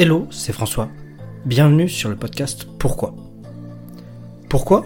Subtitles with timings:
[0.00, 0.88] Hello, c'est François.
[1.44, 3.16] Bienvenue sur le podcast Pourquoi?
[4.48, 4.84] Pourquoi?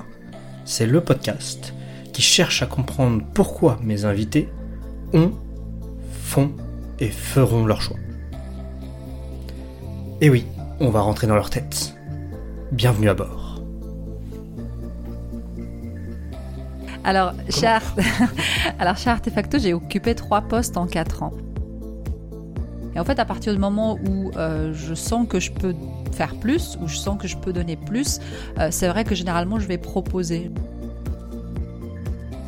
[0.65, 1.75] C'est le podcast
[2.15, 4.49] qui cherche à comprendre pourquoi mes invités
[5.13, 5.33] ont,
[6.13, 6.53] font
[6.99, 7.99] et feront leur choix.
[10.23, 10.47] Et oui,
[10.81, 11.95] on va rentrer dans leur tête.
[12.71, 13.61] Bienvenue à bord.
[17.05, 17.97] Alors, chez, Art...
[18.79, 21.35] Alors, chez Artefacto, j'ai occupé trois postes en quatre ans.
[22.95, 25.75] Et en fait, à partir du moment où euh, je sens que je peux
[26.13, 28.21] faire plus, où je sens que je peux donner plus,
[28.59, 30.51] euh, c'est vrai que généralement, je vais proposer.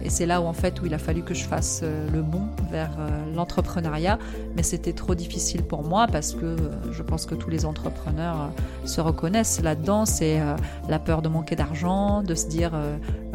[0.02, 2.20] Et c'est là où en fait où il a fallu que je fasse euh, le
[2.20, 2.90] bond vers
[3.34, 4.18] l'entrepreneuriat,
[4.54, 6.56] mais c'était trop difficile pour moi parce que
[6.92, 8.50] je pense que tous les entrepreneurs
[8.84, 10.04] se reconnaissent là-dedans.
[10.04, 10.42] C'est
[10.90, 12.72] la peur de manquer d'argent, de se dire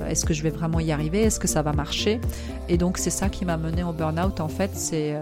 [0.07, 2.21] est-ce que je vais vraiment y arriver, est-ce que ça va marcher?
[2.67, 5.15] Et donc c'est ça qui m'a mené au burn-out en fait, c'est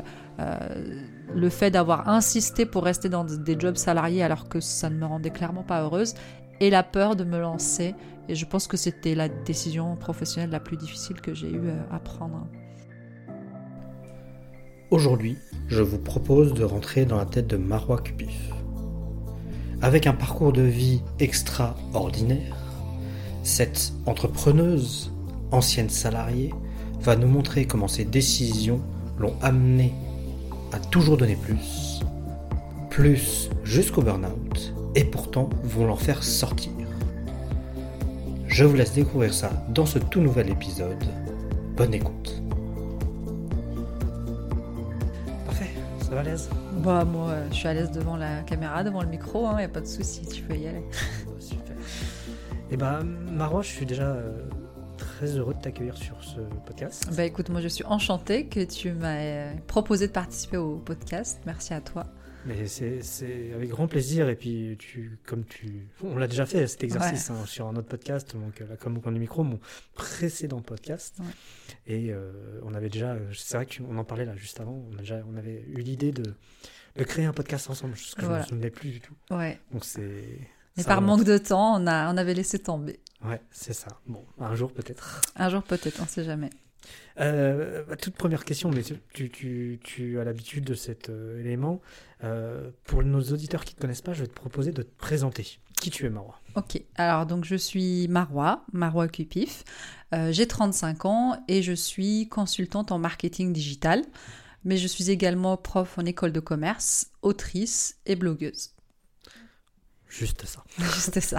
[1.38, 5.06] le fait d'avoir insisté pour rester dans des jobs salariés alors que ça ne me
[5.06, 6.16] rendait clairement pas heureuse,
[6.60, 7.94] et la peur de me lancer.
[8.28, 12.00] Et je pense que c'était la décision professionnelle la plus difficile que j'ai eu à
[12.00, 12.48] prendre.
[14.90, 18.52] Aujourd'hui, je vous propose de rentrer dans la tête de Marois Cupif.
[19.82, 22.58] Avec un parcours de vie extraordinaire,
[23.44, 25.14] cette entrepreneuse,
[25.52, 26.52] ancienne salariée,
[27.00, 28.82] va nous montrer comment ses décisions
[29.20, 29.94] l'ont amenée
[30.72, 32.02] à toujours donner plus,
[32.90, 36.72] plus jusqu'au burn-out, et pourtant vont l'en faire sortir.
[38.48, 41.04] Je vous laisse découvrir ça dans ce tout nouvel épisode.
[41.76, 42.42] Bonne écoute.
[45.46, 45.70] Parfait,
[46.02, 49.10] ça va à l'aise Bah moi, je suis à l'aise devant la caméra, devant le
[49.10, 50.84] micro, il hein, n'y a pas de souci, tu peux y aller.
[51.40, 51.76] Super.
[52.70, 54.47] Et eh bah Marois, je suis déjà euh,
[55.18, 57.10] très heureux de t'accueillir sur ce podcast.
[57.16, 61.40] Bah écoute, moi je suis enchantée que tu m'as euh, proposé de participer au podcast.
[61.48, 62.06] Merci à toi.
[62.46, 64.30] Mais c'est avec grand plaisir.
[64.30, 65.88] Et puis, tu, comme tu.
[66.04, 69.12] On l'a déjà fait cet exercice hein, sur un autre podcast, donc la com au
[69.12, 69.60] du micro, mon
[69.96, 71.18] précédent podcast.
[71.88, 73.18] Et euh, on avait déjà.
[73.34, 74.86] C'est vrai qu'on en parlait là juste avant.
[74.94, 76.36] On, a déjà, on avait eu l'idée de,
[76.96, 79.16] de, créer un podcast ensemble, ce que je ne me souvenais plus du tout.
[79.32, 79.60] Ouais.
[79.74, 80.42] Donc c'est.
[80.78, 83.00] Mais par manque de temps, on, a, on avait laissé tomber.
[83.24, 84.00] Ouais, c'est ça.
[84.06, 85.22] Bon, un jour peut-être.
[85.36, 86.50] Un jour peut-être, on ne sait jamais.
[87.20, 91.82] Euh, toute première question, mais tu, tu, tu as l'habitude de cet euh, élément.
[92.24, 94.98] Euh, pour nos auditeurs qui ne te connaissent pas, je vais te proposer de te
[94.98, 95.60] présenter.
[95.82, 96.40] Qui tu es, Marois?
[96.56, 99.64] Ok, alors donc je suis Marois, Marois Cupif.
[100.32, 104.02] J'ai 35 ans et je suis consultante en marketing digital.
[104.64, 108.72] Mais je suis également prof en école de commerce, autrice et blogueuse.
[110.18, 110.64] Juste ça.
[110.80, 111.38] Juste ça.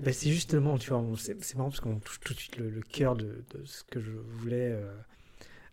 [0.00, 3.14] Ben, c'est justement, tu vois, c'est marrant parce qu'on touche tout de suite le, cœur
[3.14, 4.90] de, ce que je voulais euh,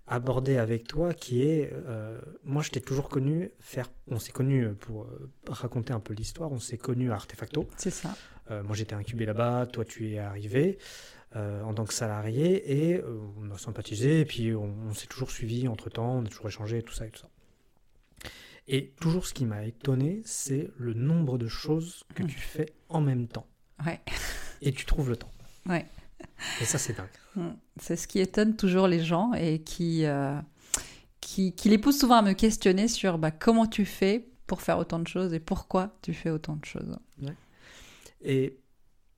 [0.07, 4.73] aborder avec toi, qui est, euh, moi je t'ai toujours connu faire, on s'est connu
[4.73, 7.65] pour euh, raconter un peu l'histoire, on s'est connu à Artefacto.
[7.77, 8.13] C'est ça.
[8.49, 10.79] moi j'étais incubé là-bas, toi tu es arrivé.
[11.33, 13.01] en tant que salarié et
[13.37, 16.47] on a sympathisé et puis on, on s'est toujours suivi entre temps, on a toujours
[16.47, 17.29] échangé tout ça et tout ça.
[18.67, 23.01] Et toujours ce qui m'a étonné, c'est le nombre de choses que tu fais en
[23.01, 23.45] même temps.
[23.85, 24.01] Ouais.
[24.61, 25.31] Et tu trouves le temps.
[25.67, 25.85] Ouais.
[26.61, 27.07] Et ça, c'est dingue.
[27.35, 27.49] Mm.
[27.79, 30.39] C'est ce qui étonne toujours les gens et qui, euh,
[31.21, 34.77] qui, qui, les pousse souvent à me questionner sur bah, comment tu fais pour faire
[34.77, 36.97] autant de choses et pourquoi tu fais autant de choses.
[37.21, 37.35] Ouais.
[38.21, 38.57] Et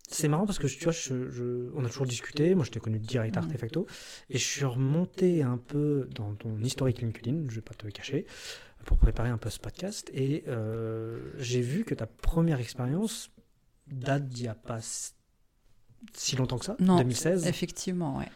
[0.07, 2.55] c'est marrant parce que tu vois, je, on a toujours discuté.
[2.55, 3.39] Moi, je t'ai connu direct mm.
[3.39, 3.85] Artefacto.
[4.29, 7.91] Et je suis remonté un peu dans ton historique LinkedIn, je vais pas te le
[7.91, 8.25] cacher
[8.85, 13.31] pour préparer un peu ce podcast et euh, j'ai vu que ta première expérience
[13.87, 14.79] date d'il n'y a pas
[16.13, 17.47] si longtemps que ça, non, 2016.
[17.47, 18.29] Effectivement, ouais.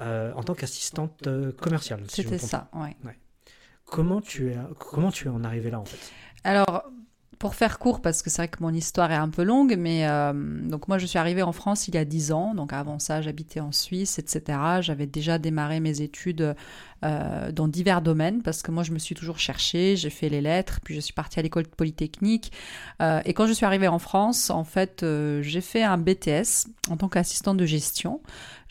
[0.00, 2.04] Euh, en tant qu'assistante euh, commerciale.
[2.08, 2.96] C'était ça, ouais.
[3.86, 6.12] Comment tu es, comment tu es en arrivé là en fait?
[6.44, 6.90] Alors,
[7.40, 10.06] pour faire court, parce que c'est vrai que mon histoire est un peu longue, mais
[10.68, 13.22] donc moi je suis arrivée en France il y a 10 ans, donc avant ça
[13.22, 14.58] j'habitais en Suisse, etc.
[14.82, 16.54] J'avais déjà démarré mes études
[17.02, 20.42] euh, dans divers domaines parce que moi je me suis toujours cherchée, j'ai fait les
[20.42, 22.52] lettres, puis je suis partie à l'école polytechnique.
[23.00, 26.68] Euh, et quand je suis arrivée en France, en fait, euh, j'ai fait un BTS
[26.90, 28.20] en tant qu'assistante de gestion.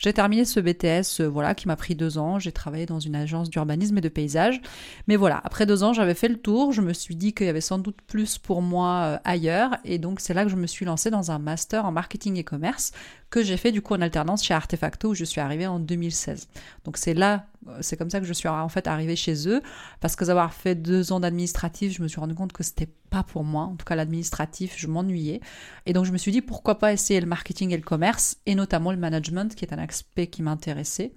[0.00, 2.38] J'ai terminé ce BTS, voilà, qui m'a pris deux ans.
[2.38, 4.62] J'ai travaillé dans une agence d'urbanisme et de paysage.
[5.08, 6.72] Mais voilà, après deux ans, j'avais fait le tour.
[6.72, 9.76] Je me suis dit qu'il y avait sans doute plus pour moi ailleurs.
[9.84, 12.44] Et donc, c'est là que je me suis lancée dans un master en marketing et
[12.44, 12.92] commerce
[13.30, 16.48] que j'ai fait du coup en alternance chez Artefacto où je suis arrivée en 2016.
[16.84, 17.46] Donc c'est là,
[17.80, 19.62] c'est comme ça que je suis en fait arrivée chez eux
[20.00, 23.22] parce que d'avoir fait deux ans d'administratif, je me suis rendu compte que c'était pas
[23.22, 23.64] pour moi.
[23.64, 25.40] En tout cas, l'administratif, je m'ennuyais.
[25.86, 28.56] Et donc je me suis dit pourquoi pas essayer le marketing et le commerce et
[28.56, 31.12] notamment le management qui est un aspect qui m'intéressait.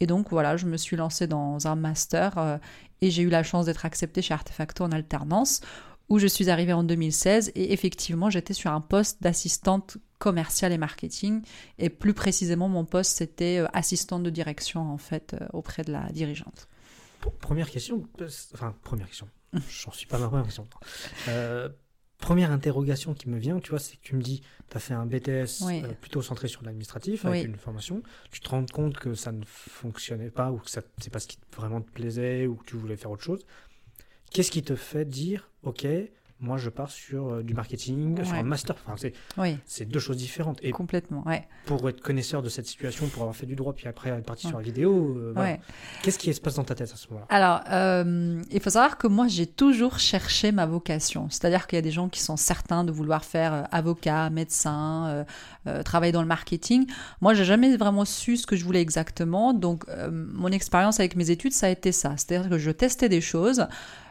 [0.00, 2.58] Et donc voilà, je me suis lancée dans un master euh,
[3.00, 5.60] et j'ai eu la chance d'être acceptée chez Artefacto en alternance
[6.08, 10.78] où je suis arrivée en 2016 et effectivement j'étais sur un poste d'assistante commerciale et
[10.78, 11.42] marketing
[11.78, 15.90] et plus précisément mon poste c'était euh, assistante de direction en fait euh, auprès de
[15.90, 16.68] la dirigeante.
[17.40, 18.06] Première question,
[18.54, 20.64] enfin première question, j'en suis pas ma première question.
[22.18, 24.94] première interrogation qui me vient, tu vois, c'est que tu me dis, tu as fait
[24.94, 29.14] un BTS euh, plutôt centré sur l'administratif avec une formation, tu te rends compte que
[29.14, 32.64] ça ne fonctionnait pas ou que c'est pas ce qui vraiment te plaisait ou que
[32.64, 33.44] tu voulais faire autre chose.
[34.30, 35.84] Qu'est-ce qui te fait dire, ok,
[36.42, 38.74] moi, je pars sur euh, du marketing, sur un master.
[38.84, 39.56] Enfin, c'est oui.
[39.86, 40.58] deux choses différentes.
[40.62, 41.46] Et Complètement, ouais.
[41.66, 44.48] Pour être connaisseur de cette situation, pour avoir fait du droit, puis après être parti
[44.48, 45.56] sur la vidéo, euh,
[46.02, 47.26] qu'est-ce qui se passe dans ta tête à ce moment-là?
[47.30, 51.28] Alors, euh, il faut savoir que moi, j'ai toujours cherché ma vocation.
[51.30, 55.24] C'est-à-dire qu'il y a des gens qui sont certains de vouloir faire avocat, médecin,
[55.84, 56.90] travailler dans le marketing.
[57.20, 59.54] Moi, j'ai jamais vraiment su ce que je voulais exactement.
[59.54, 62.16] Donc, mon expérience avec mes études, ça a été ça.
[62.16, 63.64] C'est-à-dire que je testais des choses.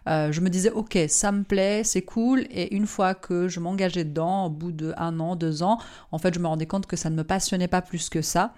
[0.07, 2.41] Euh, je me disais, ok, ça me plaît, c'est cool.
[2.49, 5.77] Et une fois que je m'engageais dedans, au bout de un an, deux ans,
[6.11, 8.53] en fait, je me rendais compte que ça ne me passionnait pas plus que ça.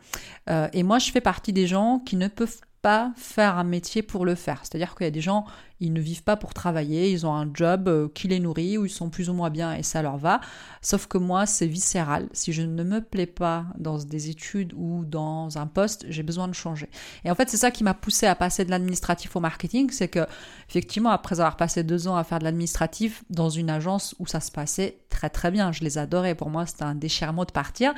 [0.49, 4.03] Euh, et moi, je fais partie des gens qui ne peuvent pas faire un métier
[4.03, 4.59] pour le faire.
[4.61, 5.45] C'est-à-dire qu'il y a des gens,
[5.79, 8.85] ils ne vivent pas pour travailler, ils ont un job euh, qui les nourrit, où
[8.85, 10.41] ils sont plus ou moins bien et ça leur va.
[10.81, 12.27] Sauf que moi, c'est viscéral.
[12.33, 16.49] Si je ne me plais pas dans des études ou dans un poste, j'ai besoin
[16.49, 16.89] de changer.
[17.23, 20.09] Et en fait, c'est ça qui m'a poussé à passer de l'administratif au marketing, c'est
[20.09, 20.27] que,
[20.67, 24.41] effectivement, après avoir passé deux ans à faire de l'administratif dans une agence où ça
[24.41, 26.35] se passait très très bien, je les adorais.
[26.35, 27.93] Pour moi, c'était un déchirement de partir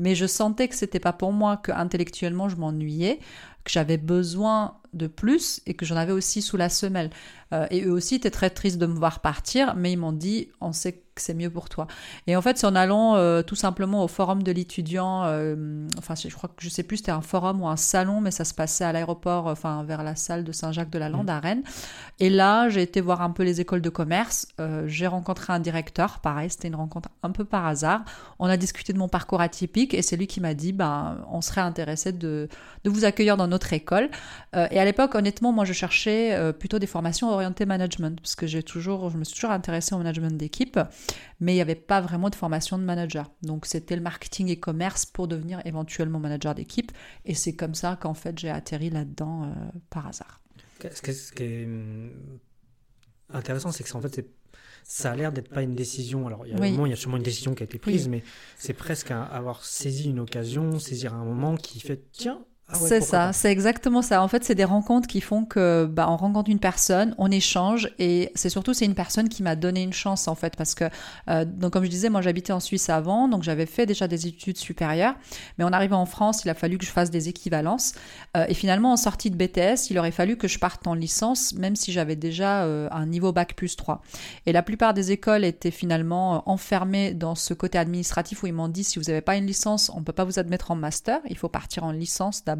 [0.00, 3.20] mais je sentais que c'était pas pour moi, que intellectuellement je m'ennuyais,
[3.64, 7.10] que j'avais besoin de plus et que j'en avais aussi sous la semelle.
[7.52, 10.48] Euh, et eux aussi étaient très tristes de me voir partir, mais ils m'ont dit
[10.60, 11.86] on sait que c'est mieux pour toi.
[12.26, 16.14] Et en fait, c'est en allant euh, tout simplement au forum de l'étudiant, euh, enfin
[16.14, 18.54] je crois que je sais plus c'était un forum ou un salon, mais ça se
[18.54, 21.30] passait à l'aéroport, enfin vers la salle de Saint-Jacques-de-la-Lande mmh.
[21.30, 21.62] à Rennes.
[22.18, 24.48] Et là, j'ai été voir un peu les écoles de commerce.
[24.86, 28.02] j'ai rencontré un directeur, pareil, c'était une rencontre un peu par hasard.
[28.38, 31.40] On a discuté de mon parcours atypique et c'est lui qui m'a dit ben on
[31.40, 32.48] serait intéressé de,
[32.84, 34.10] de vous accueillir dans notre école.
[34.54, 38.62] et à l'époque, honnêtement, moi je cherchais plutôt des formations orienté management, parce que j'ai
[38.62, 40.78] toujours, je me suis toujours intéressée au management d'équipe,
[41.40, 43.30] mais il n'y avait pas vraiment de formation de manager.
[43.42, 46.92] Donc c'était le marketing et commerce pour devenir éventuellement manager d'équipe,
[47.24, 49.48] et c'est comme ça qu'en fait j'ai atterri là-dedans euh,
[49.90, 50.40] par hasard.
[50.80, 52.10] Ce qui est hum,
[53.32, 54.24] intéressant, c'est que en fait
[54.82, 56.26] ça a l'air d'être pas une décision.
[56.26, 58.22] Alors, il y a il y a sûrement une décision qui a été prise, mais
[58.56, 63.32] c'est presque avoir saisi une occasion, saisir un moment qui fait tiens, ah c'est ça,
[63.32, 64.22] c'est exactement ça.
[64.22, 67.90] En fait, c'est des rencontres qui font que bah, on rencontre une personne, on échange
[67.98, 70.84] et c'est surtout c'est une personne qui m'a donné une chance en fait parce que
[71.28, 74.26] euh, donc comme je disais, moi j'habitais en Suisse avant, donc j'avais fait déjà des
[74.26, 75.14] études supérieures,
[75.58, 77.94] mais en arrivant en France, il a fallu que je fasse des équivalences
[78.36, 81.54] euh, et finalement en sortie de BTS, il aurait fallu que je parte en licence
[81.54, 84.00] même si j'avais déjà euh, un niveau bac plus 3.
[84.46, 88.68] Et la plupart des écoles étaient finalement enfermées dans ce côté administratif où ils m'ont
[88.68, 91.36] dit si vous n'avez pas une licence, on peut pas vous admettre en master, il
[91.36, 92.59] faut partir en licence d'abord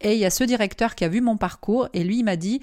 [0.00, 2.36] et il y a ce directeur qui a vu mon parcours et lui, il m'a
[2.36, 2.60] dit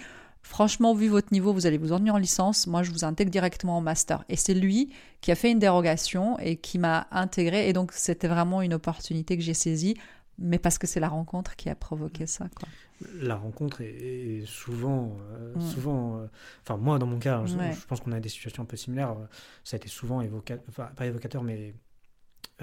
[0.47, 2.67] Franchement, vu votre niveau, vous allez vous ennuyer en licence.
[2.67, 4.23] Moi, je vous intègre directement en master.
[4.29, 7.67] Et c'est lui qui a fait une dérogation et qui m'a intégré.
[7.67, 9.95] Et donc, c'était vraiment une opportunité que j'ai saisie,
[10.39, 12.47] mais parce que c'est la rencontre qui a provoqué ça.
[12.55, 12.69] Quoi.
[13.13, 15.61] La rencontre est, souvent, euh, mm.
[15.61, 16.17] souvent.
[16.17, 16.27] Euh,
[16.63, 19.17] enfin, moi, dans mon cas, je, je pense qu'on a des situations un peu similaires.
[19.65, 21.75] Ça a été souvent évocateur, enfin, pas évocateur, mais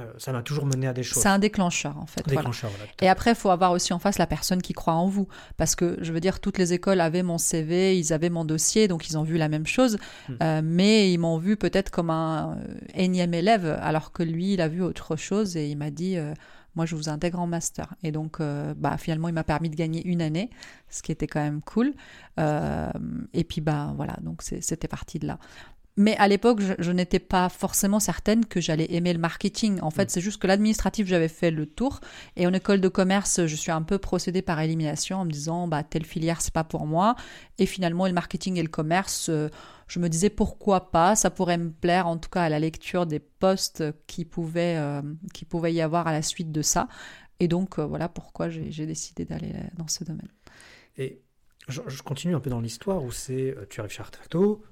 [0.01, 1.23] euh, ça m'a toujours mené à des choses.
[1.23, 2.27] C'est un déclencheur en fait.
[2.27, 2.71] Déclencheur,
[3.01, 5.29] et après, il faut avoir aussi en face la personne qui croit en vous.
[5.57, 8.89] Parce que je veux dire, toutes les écoles avaient mon CV, ils avaient mon dossier,
[8.89, 9.99] donc ils ont vu la même chose.
[10.29, 10.33] Hmm.
[10.43, 14.61] Euh, mais ils m'ont vu peut-être comme un euh, énième élève, alors que lui, il
[14.61, 16.17] a vu autre chose et il m'a dit
[16.75, 17.95] moi je vous intègre en master.
[18.03, 20.51] Et donc bah, finalement il m'a permis de gagner une année,
[20.91, 21.95] ce qui était quand même cool.
[22.39, 25.39] et puis bah voilà, donc c'était parti de là.
[25.97, 29.79] Mais à l'époque, je, n'étais pas forcément certaine que j'allais aimer le marketing.
[29.81, 30.09] En fait, mm.
[30.09, 32.01] c'est juste que l'administratif, j'avais fait le tour.
[32.37, 35.69] Et en école de commerce, je suis un peu procédée par élimination en me disant,
[35.69, 37.15] bah, telle filière, c'est pas pour moi.
[37.59, 39.49] Et finalement, le marketing et le commerce, euh,
[39.87, 41.15] je me disais pourquoi pas.
[41.15, 45.03] Ça pourrait me plaire, en tout cas, à la lecture des postes qui pouvaient, euh,
[45.33, 46.89] qui pouvaient y avoir à la suite de ça.
[47.39, 50.29] Et donc, euh, voilà pourquoi j'ai décidé d'aller dans ce domaine.
[50.97, 51.21] Et
[51.69, 54.63] je, continue un peu dans l'histoire où c'est, tu arrives chez Artefacto,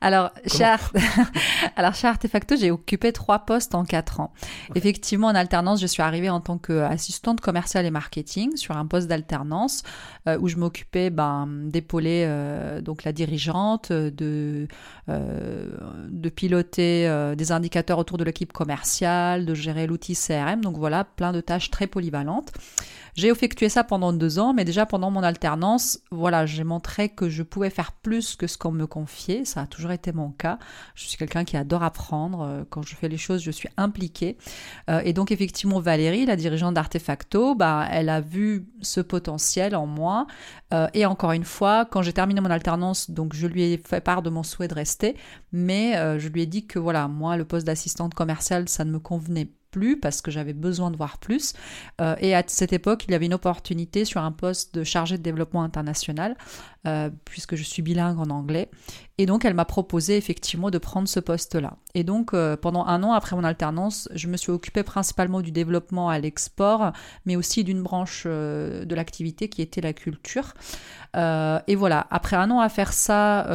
[0.00, 0.92] Alors chez, Comment Art-
[1.76, 4.32] Alors, chez Artefacto, j'ai occupé trois postes en quatre ans.
[4.74, 9.08] Effectivement, en alternance, je suis arrivée en tant qu'assistante commerciale et marketing sur un poste
[9.08, 9.82] d'alternance
[10.28, 14.68] euh, où je m'occupais ben, d'épauler euh, donc la dirigeante, de,
[15.08, 15.68] euh,
[16.08, 20.60] de piloter des indicateurs autour de l'équipe commerciale, de gérer l'outil CRM.
[20.60, 22.52] Donc voilà, plein de tâches très polyvalentes.
[23.16, 27.30] J'ai effectué ça pendant deux ans, mais déjà pendant mon alternance, voilà, j'ai montré que
[27.30, 29.46] je pouvais faire plus que ce qu'on me confiait.
[29.46, 30.58] Ça a toujours été mon cas.
[30.94, 32.42] Je suis quelqu'un qui adore apprendre.
[32.42, 34.36] Euh, Quand je fais les choses, je suis impliquée.
[34.90, 39.86] Euh, et donc effectivement, Valérie, la dirigeante d'Artefacto, bah, elle a vu ce potentiel en
[39.86, 40.26] moi.
[40.72, 44.00] Euh, et encore une fois, quand j'ai terminé mon alternance, donc je lui ai fait
[44.00, 45.16] part de mon souhait de rester,
[45.52, 48.98] mais je lui ai dit que voilà, moi, le poste d'assistante commerciale, ça ne me
[48.98, 49.50] convenait
[50.00, 51.52] parce que j'avais besoin de voir plus.
[52.00, 55.18] Euh, et à cette époque, il y avait une opportunité sur un poste de chargé
[55.18, 56.36] de développement international,
[56.86, 58.70] euh, puisque je suis bilingue en anglais.
[59.18, 61.76] Et donc, elle m'a proposé effectivement de prendre ce poste-là.
[61.94, 65.52] Et donc, euh, pendant un an après mon alternance, je me suis occupée principalement du
[65.52, 66.92] développement à l'export,
[67.24, 70.54] mais aussi d'une branche de l'activité qui était la culture.
[71.14, 73.46] Et voilà, après un an à faire ça,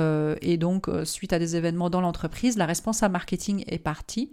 [0.41, 4.31] et donc suite à des événements dans l'entreprise, la responsable marketing est partie.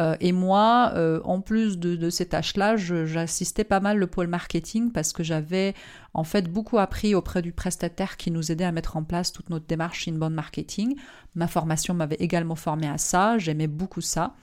[0.00, 4.28] Euh, et moi, euh, en plus de, de ces tâches-là, j'assistais pas mal le pôle
[4.28, 5.74] marketing parce que j'avais
[6.14, 9.50] en fait beaucoup appris auprès du prestataire qui nous aidait à mettre en place toute
[9.50, 10.96] notre démarche inbound marketing.
[11.34, 14.34] Ma formation m'avait également formé à ça, j'aimais beaucoup ça.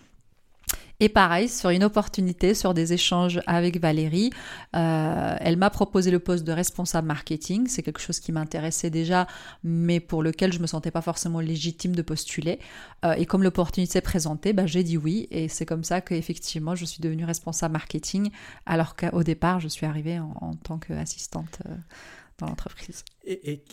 [1.00, 4.32] Et pareil, sur une opportunité, sur des échanges avec Valérie,
[4.76, 7.68] euh, elle m'a proposé le poste de responsable marketing.
[7.68, 9.28] C'est quelque chose qui m'intéressait déjà,
[9.64, 12.60] mais pour lequel je me sentais pas forcément légitime de postuler.
[13.04, 15.28] Euh, et comme l'opportunité s'est présentée, bah, j'ai dit oui.
[15.32, 18.32] Et c'est comme ça qu'effectivement, je suis devenue responsable marketing,
[18.66, 21.76] alors qu'au départ, je suis arrivée en, tant qu'assistante euh,
[22.38, 23.04] dans l'entreprise.
[23.26, 23.64] Et, et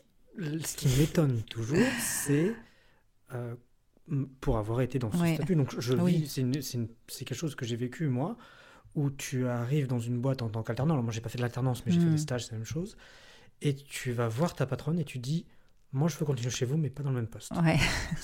[0.65, 2.55] ce qui m'étonne toujours, c'est
[3.35, 3.55] euh,
[4.41, 5.35] pour avoir été dans ce Ouais.
[5.35, 5.55] statut.
[5.57, 6.27] Donc, je Oui.
[6.29, 8.37] c'est quelque chose que j'ai vécu moi,
[8.95, 10.95] où tu arrives dans une boîte en tant qu'alternant.
[10.95, 12.13] Alors, moi, j'ai pas fait de l'alternance, mais j'ai fait Mm.
[12.13, 12.97] des stages, c'est la même chose.
[13.63, 15.47] Et tu vas voir ta patronne et tu dis,
[15.95, 17.51] moi, je veux continuer chez vous, mais pas dans le même poste.
[17.63, 17.79] Ouais.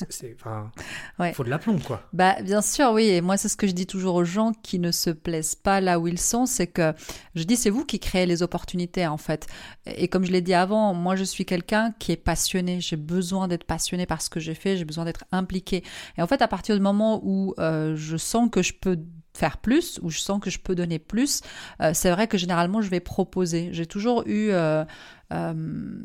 [0.09, 0.71] C'est- enfin,
[1.19, 1.33] Ouais.
[1.35, 2.03] faut de l'aplomb, quoi.
[2.13, 3.05] Bah, bien sûr, oui.
[3.09, 5.81] Et moi, c'est ce que je dis toujours aux gens qui ne se plaisent pas
[5.81, 6.95] là où ils sont, c'est que
[7.35, 9.47] je dis, c'est vous qui créez les opportunités, en fait.
[9.87, 12.81] Et comme je l'ai dit avant, moi, je suis quelqu'un qui est passionné.
[12.81, 14.77] J'ai besoin d'être passionné par ce que j'ai fait.
[14.77, 15.85] J'ai besoin d'être impliqué.
[16.17, 18.99] Et en fait, à partir du moment où euh, je sens que je peux
[19.39, 21.43] faire plus, où je sens que je peux donner plus,
[21.81, 23.69] euh, c'est vrai que généralement, je vais proposer.
[23.73, 24.85] J'ai toujours eu euh,
[25.33, 25.55] euh,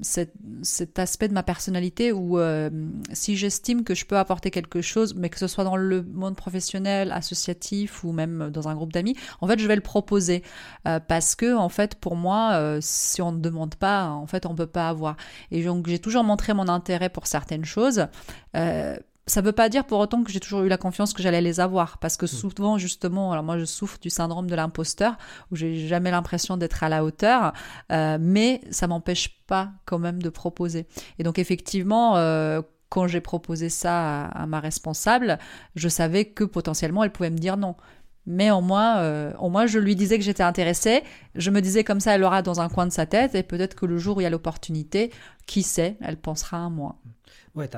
[0.02, 2.38] cet, aspect de ma personnalité où
[3.12, 6.36] si j'estime que je peux apporter quelque chose, mais que ce soit dans le monde
[6.36, 10.44] professionnel, associatif ou même dans un groupe d'amis, en fait, je vais le proposer
[10.84, 14.68] parce que en fait, pour moi, si on ne demande pas, en fait, on peut
[14.68, 15.16] pas avoir.
[15.52, 18.08] Et donc, j'ai toujours montré mon intérêt pour certaines choses.
[19.25, 21.42] Ça ne veut pas dire pour autant que j'ai toujours eu la confiance que j'allais
[21.42, 25.15] les avoir, parce que souvent, justement, alors moi je souffre du syndrome de l'imposteur,
[25.50, 27.53] où j'ai jamais l'impression d'être à la hauteur,
[27.92, 30.88] euh, mais ça m'empêche pas quand même de proposer.
[31.20, 35.39] Et donc effectivement, euh, quand j'ai proposé ça à, à ma responsable,
[35.75, 37.75] je savais que potentiellement elle pouvait me dire non.
[38.25, 41.03] Mais en moi, euh, en moi, je lui disais que j'étais intéressée.
[41.36, 43.75] Je me disais comme ça, elle aura dans un coin de sa tête, et peut-être
[43.75, 45.12] que le jour où il y a l'opportunité,
[45.46, 46.98] qui sait, elle pensera à moi.
[47.55, 47.69] Ouais,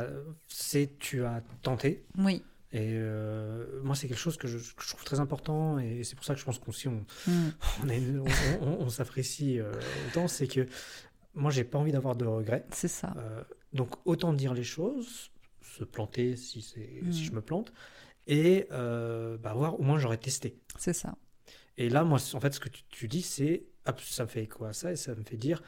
[0.47, 2.05] c'est, tu as tenté.
[2.17, 2.43] Oui.
[2.71, 5.79] Et euh, moi, c'est quelque chose que je, que je trouve très important.
[5.79, 7.49] Et c'est pour ça que je pense qu'on si on, Mm.
[7.83, 9.71] on, est- on- on- on s'apprécie euh,
[10.07, 10.67] autant, c'est que
[11.33, 12.65] moi, j'ai pas envie d'avoir de regrets.
[12.71, 13.13] C'est ça.
[13.17, 17.11] Euh, donc, autant dire les choses, se planter si, c'est, Mm.
[17.11, 17.71] si je me plante,
[18.27, 20.57] et bah, voir, au moins, j'aurais testé.
[20.77, 21.15] C'est ça.
[21.77, 23.65] Et là, moi, en fait, ce que tu, tu dis, c'est,
[23.99, 25.61] ça me fait quoi ça Et ça me fait dire,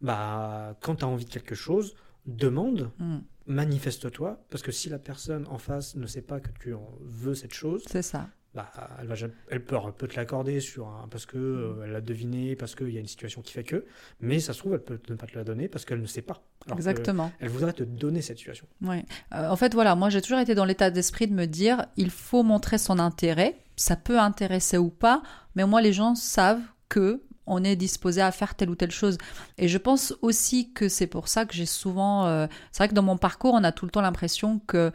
[0.00, 1.94] bah, quand tu as envie de quelque chose,
[2.26, 3.18] demande, Mm.
[3.46, 7.34] manifeste-toi, parce que si la personne en face ne sait pas que tu en veux
[7.34, 8.28] cette chose, C'est ça.
[8.54, 9.14] bah, elle, va,
[9.50, 12.74] elle peut, elle peut te l'accorder sur un, parce que euh, elle l'a deviné, parce
[12.74, 13.84] qu'il y a une situation qui fait que,
[14.20, 16.22] mais ça se trouve, elle peut ne pas te la donner parce qu'elle ne sait
[16.22, 16.42] pas.
[16.66, 17.32] Alors Exactement.
[17.40, 18.66] Elle voudrait te donner cette situation.
[18.80, 19.04] Ouais.
[19.34, 22.10] Euh, en fait, voilà, moi j'ai toujours été dans l'état d'esprit de me dire, il
[22.10, 23.58] faut montrer son intérêt.
[23.76, 25.22] Ça peut intéresser ou pas,
[25.56, 29.18] mais moi les gens savent que on est disposé à faire telle ou telle chose.
[29.58, 32.26] Et je pense aussi que c'est pour ça que j'ai souvent...
[32.26, 34.92] euh, c'est vrai que dans mon parcours, on a tout le temps l'impression que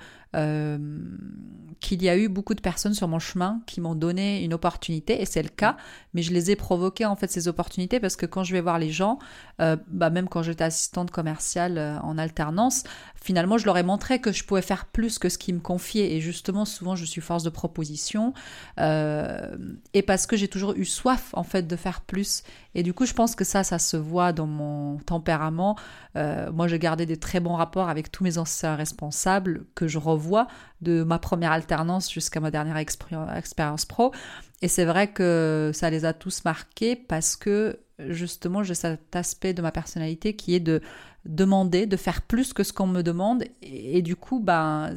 [1.79, 5.21] qu'il y a eu beaucoup de personnes sur mon chemin qui m'ont donné une opportunité,
[5.21, 5.77] et c'est le cas,
[6.13, 8.79] mais je les ai provoquées en fait ces opportunités parce que quand je vais voir
[8.79, 9.17] les gens,
[9.61, 12.83] euh, bah, même quand j'étais assistante commerciale euh, en alternance,
[13.15, 16.13] finalement je leur ai montré que je pouvais faire plus que ce qu'ils me confiaient,
[16.13, 18.33] et justement souvent je suis force de proposition,
[18.79, 19.57] euh,
[19.93, 22.43] et parce que j'ai toujours eu soif en fait de faire plus,
[22.75, 25.75] et du coup je pense que ça, ça se voit dans mon tempérament.
[26.15, 30.47] moi j'ai gardé des très bons rapports avec tous mes anciens responsables que je revois
[30.81, 34.13] de ma première alternance jusqu'à ma dernière expérience pro.
[34.61, 39.53] Et c'est vrai que ça les a tous marqués parce que justement j'ai cet aspect
[39.53, 40.81] de ma personnalité qui est de
[41.25, 43.43] demander, de faire plus que ce qu'on me demande.
[43.61, 44.93] Et, du coup, ben,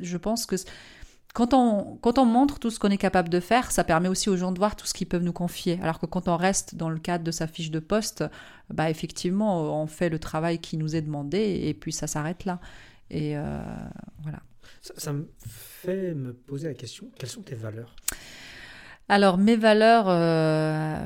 [0.00, 0.56] je pense que
[1.34, 4.28] quand on, quand on montre tout ce qu'on est capable de faire, ça permet aussi
[4.28, 5.78] aux gens de voir tout ce qu'ils peuvent nous confier.
[5.82, 8.24] Alors que quand on reste dans le cadre de sa fiche de poste,
[8.70, 12.60] bah effectivement, on fait le travail qui nous est demandé et puis ça s'arrête là.
[13.10, 13.60] Et euh,
[14.22, 14.40] voilà.
[14.80, 17.94] Ça, me fait me poser la question, quelles sont tes valeurs?
[19.10, 21.02] Alors mes valeurs, euh,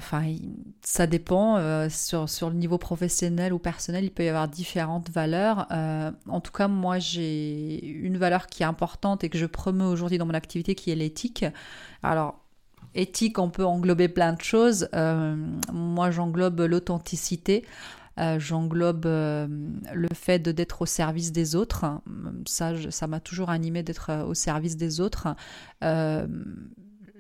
[0.82, 5.68] ça dépend euh, sur, le niveau professionnel ou personnel, il peut y avoir différentes valeurs.
[5.70, 9.86] Euh, en tout cas, moi j'ai une valeur qui est importante et que je promeux
[9.86, 11.44] aujourd'hui dans mon activité, qui est l'éthique.
[12.02, 12.40] Alors
[12.96, 14.88] éthique, on peut englober plein de choses.
[15.72, 17.64] moi j'englobe l'authenticité.
[18.38, 21.86] J'englobe le fait d'être au service des autres.
[22.46, 25.28] Ça, ça m'a toujours animé d'être au service des autres.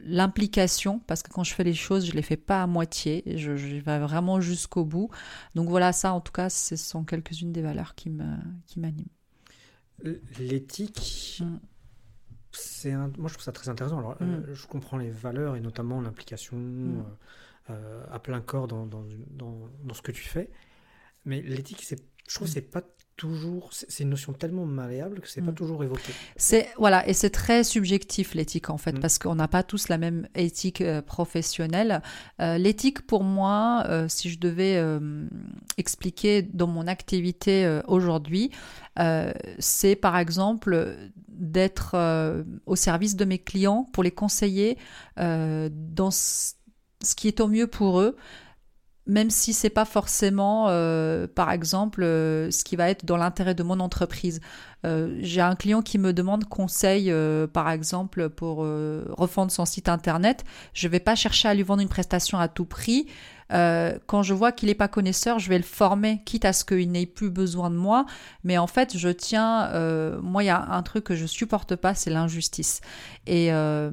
[0.04, 3.52] L'implication, parce que quand je fais les choses, je les fais pas à moitié, je,
[3.52, 5.10] vais vraiment jusqu'au bout.
[5.54, 9.06] Donc voilà, ça en tout cas, ce sont quelques-unes des valeurs qui m'animent.
[10.38, 11.58] L'éthique, mm.
[12.50, 13.12] c'est un...
[13.16, 13.98] moi je trouve ça très intéressant.
[13.98, 14.52] Alors, mm.
[14.52, 17.04] je comprends les valeurs et notamment l'implication mm.
[18.10, 20.50] à plein corps dans, dans, dans, ce que tu fais.
[21.24, 22.82] Mais l'éthique, c'est, je trouve que c'est pas
[23.22, 25.54] toujours, c'est une notion tellement malléable que c'est pas mm.
[25.54, 26.12] toujours évoqué.
[26.34, 28.98] C'est voilà, et c'est très subjectif l'éthique en fait, mm.
[28.98, 32.02] parce qu'on n'a pas tous la même éthique euh, professionnelle.
[32.40, 34.82] Euh, l'éthique pour moi, euh, si je devais
[35.78, 38.50] expliquer dans mon activité aujourd'hui,
[39.58, 40.96] c'est par exemple
[41.28, 41.96] d'être
[42.66, 44.78] au service de mes clients pour les conseiller
[45.16, 46.54] dans ce
[47.16, 48.16] qui est au mieux pour eux
[49.06, 53.54] même si c'est pas forcément, euh, par exemple, euh, ce qui va être dans l'intérêt
[53.54, 54.40] de mon entreprise.
[54.84, 57.12] Euh, j'ai un client qui me demande conseil,
[57.52, 60.44] par exemple, pour refondre son site internet.
[60.72, 63.06] Je vais pas chercher à lui vendre une prestation à tout prix.
[63.52, 66.64] Euh, quand je vois qu'il n'est pas connaisseur, je vais le former, quitte à ce
[66.64, 68.06] qu'il n'ait plus besoin de moi.
[68.44, 71.76] Mais en fait, je tiens, euh, moi, il y a un truc que je supporte
[71.76, 72.80] pas, c'est l'injustice.
[73.26, 73.90] Et, euh,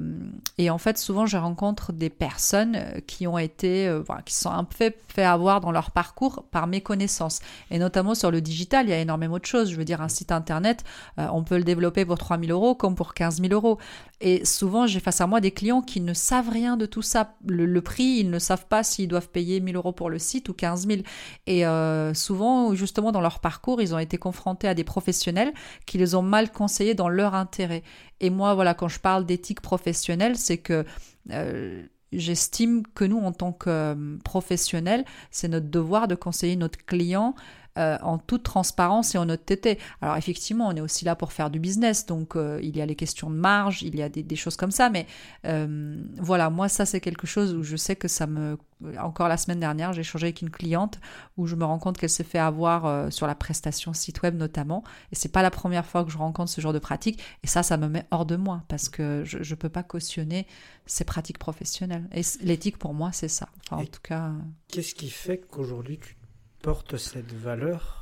[0.68, 3.92] en fait, souvent, je rencontre des personnes qui ont été,
[4.24, 7.40] qui sont un peu fait, avoir dans leur parcours par mes connaissances.
[7.70, 9.70] Et notamment sur le digital, il y a énormément de choses.
[9.70, 10.84] Je veux dire, un site internet,
[11.16, 13.78] on peut le développer pour 3000 euros comme pour 15 000 euros.
[14.20, 17.34] Et souvent, j'ai face à moi des clients qui ne savent rien de tout ça.
[17.46, 20.54] Le, prix, ils ne savent pas s'ils doivent payer 1000 euros pour le site ou
[20.54, 21.00] 15 000.
[21.46, 25.52] Et euh, souvent, justement, dans leur parcours, ils ont été confrontés à des professionnels
[25.86, 27.82] qui les ont mal conseillés dans leur intérêt.
[28.20, 30.84] Et moi, voilà, quand je parle d'éthique professionnelle, c'est que...
[31.32, 31.82] Euh,
[32.12, 37.34] j'estime que nous, en tant que euh, professionnels, c'est notre devoir de conseiller notre client
[37.78, 39.78] euh, en toute transparence et en honnêteté.
[40.02, 42.86] Alors effectivement, on est aussi là pour faire du business, donc euh, il y a
[42.86, 45.06] les questions de marge, il y a des, choses comme ça, mais
[45.46, 48.58] euh, voilà, moi ça c'est quelque chose où je sais que ça me...
[48.98, 50.98] Encore la semaine dernière, j'ai échangé avec une cliente
[51.36, 54.82] où je me rends compte qu'elle s'est fait avoir sur la prestation site web notamment,
[55.12, 57.62] et c'est pas la première fois que je rencontre ce genre de pratique, et ça,
[57.62, 60.46] ça me met hors de moi parce que je, ne peux pas cautionner
[60.86, 62.08] ces pratiques professionnelles.
[62.12, 63.48] Et l'éthique pour moi, c'est ça.
[63.70, 64.32] Enfin, en tout cas.
[64.68, 66.16] Qu'est-ce qui fait qu'aujourd'hui tu
[66.62, 68.00] porte cette valeur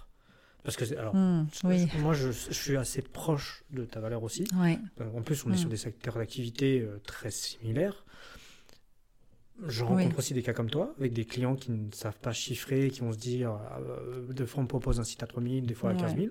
[0.68, 1.46] parce que alors, hmm,
[2.00, 4.44] moi, je, suis assez proche de ta valeur aussi.
[4.54, 4.76] Euh,
[5.16, 5.70] en plus, on est sur hmm.
[5.70, 8.04] des secteurs d'activité euh, très similaires.
[9.66, 12.90] Je rencontre aussi des cas comme toi, avec des clients qui ne savent pas chiffrer,
[12.90, 15.72] qui vont se dire, euh, de fois on me propose un site à 3000, des
[15.72, 16.28] fois à 15 000.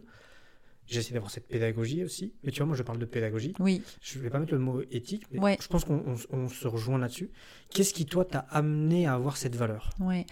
[0.86, 2.34] J'essaie d'avoir cette pédagogie aussi.
[2.44, 3.54] Mais tu vois, moi, je parle de pédagogie.
[3.60, 3.82] Oui.
[4.02, 7.32] Je ne vais pas mettre le mot éthique, mais je pense qu'on se rejoint là-dessus.
[7.72, 9.90] Qu'est-ce qui, toi, t'a amené à avoir cette valeur?
[10.00, 10.28] Oui.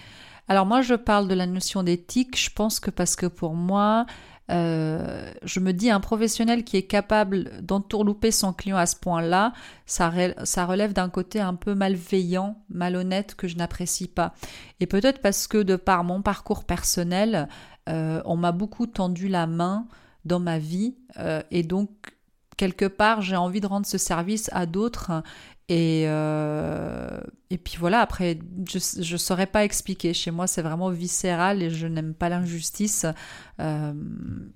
[0.47, 4.05] Alors moi, je parle de la notion d'éthique, je pense que parce que pour moi,
[4.51, 9.53] euh, je me dis un professionnel qui est capable d'entourlouper son client à ce point-là,
[9.85, 14.33] ça, relève d'un côté un peu malveillant, malhonnête que je n'apprécie pas.
[14.79, 17.49] Et peut-être parce que de par mon parcours personnel,
[17.89, 19.87] euh, on m'a beaucoup tendu la main
[20.25, 21.89] dans ma vie euh, et donc
[22.57, 25.21] quelque part j'ai envie de rendre ce service à d'autres
[25.67, 28.37] Et, euh, et puis voilà, après,
[28.69, 30.13] je ne saurais pas expliquer.
[30.13, 33.05] Chez moi, c'est vraiment viscéral et je n'aime pas l'injustice.
[33.59, 33.93] Euh,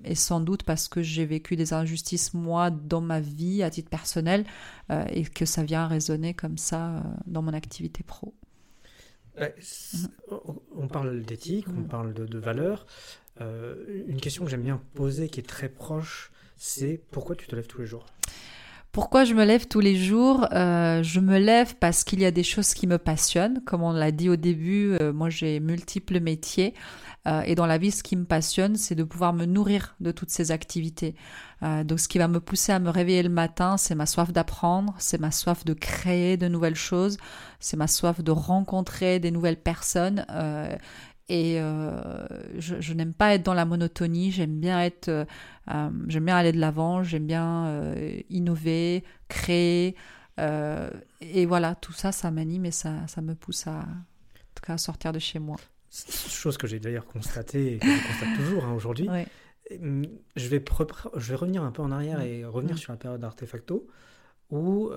[0.04, 3.90] et sans doute parce que j'ai vécu des injustices, moi, dans ma vie, à titre
[3.90, 4.46] personnel,
[4.92, 8.36] euh, et que ça vient résonner comme ça dans mon activité pro.
[10.76, 12.86] On parle d'éthique, on parle de, de valeurs.
[13.40, 17.68] une question que j'aime bien poser, qui est très proche, c'est pourquoi tu te lèves
[17.68, 18.06] tous les jours?
[18.92, 20.48] Pourquoi je me lève tous les jours?
[20.52, 23.62] Euh, Je me lève parce qu'il y a des choses qui me passionnent.
[23.66, 26.74] Comme on l'a dit au début, euh, moi j'ai multiples métiers.
[27.28, 30.12] Euh, et dans la vie, ce qui me passionne, c'est de pouvoir me nourrir de
[30.12, 31.16] toutes ces activités.
[31.62, 34.96] donc ce qui va me pousser à me réveiller le matin, c'est ma soif d'apprendre,
[34.98, 37.18] c'est ma soif de créer de nouvelles choses,
[37.60, 40.26] c'est ma soif de rencontrer des nouvelles personnes.
[41.30, 45.26] Et euh, je, n'aime pas être dans la monotonie, j'aime bien être, euh,
[45.70, 47.94] euh, j'aime bien aller de l'avant, j'aime bien
[48.32, 49.96] innover, créer.
[50.40, 54.74] et voilà, tout ça, ça m'anime et ça, ça me pousse à, en tout cas,
[54.74, 55.58] à sortir de chez moi.
[55.92, 59.08] Chose que j'ai d'ailleurs constatée et que je constate toujours hein, aujourd'hui.
[59.70, 60.64] Je, vais
[61.16, 63.88] je vais revenir un peu en arrière et revenir sur la période d'Artefacto
[64.50, 64.90] où,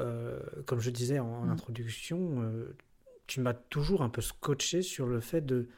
[0.64, 2.42] comme je disais en, introduction,
[3.26, 5.68] tu m'as toujours un peu scotché sur le fait de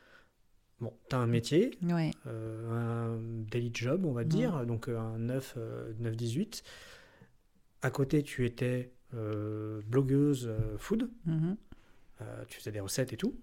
[0.81, 1.79] Bon, tu as un métier,
[2.27, 3.19] euh, un
[3.51, 5.59] daily job, on va dire, donc euh, un 9,
[5.99, 7.29] 18 euh,
[7.83, 11.11] À côté, tu étais blogueuse food.
[11.27, 11.57] Mhm.
[12.49, 13.39] tu faisais des recettes et tout.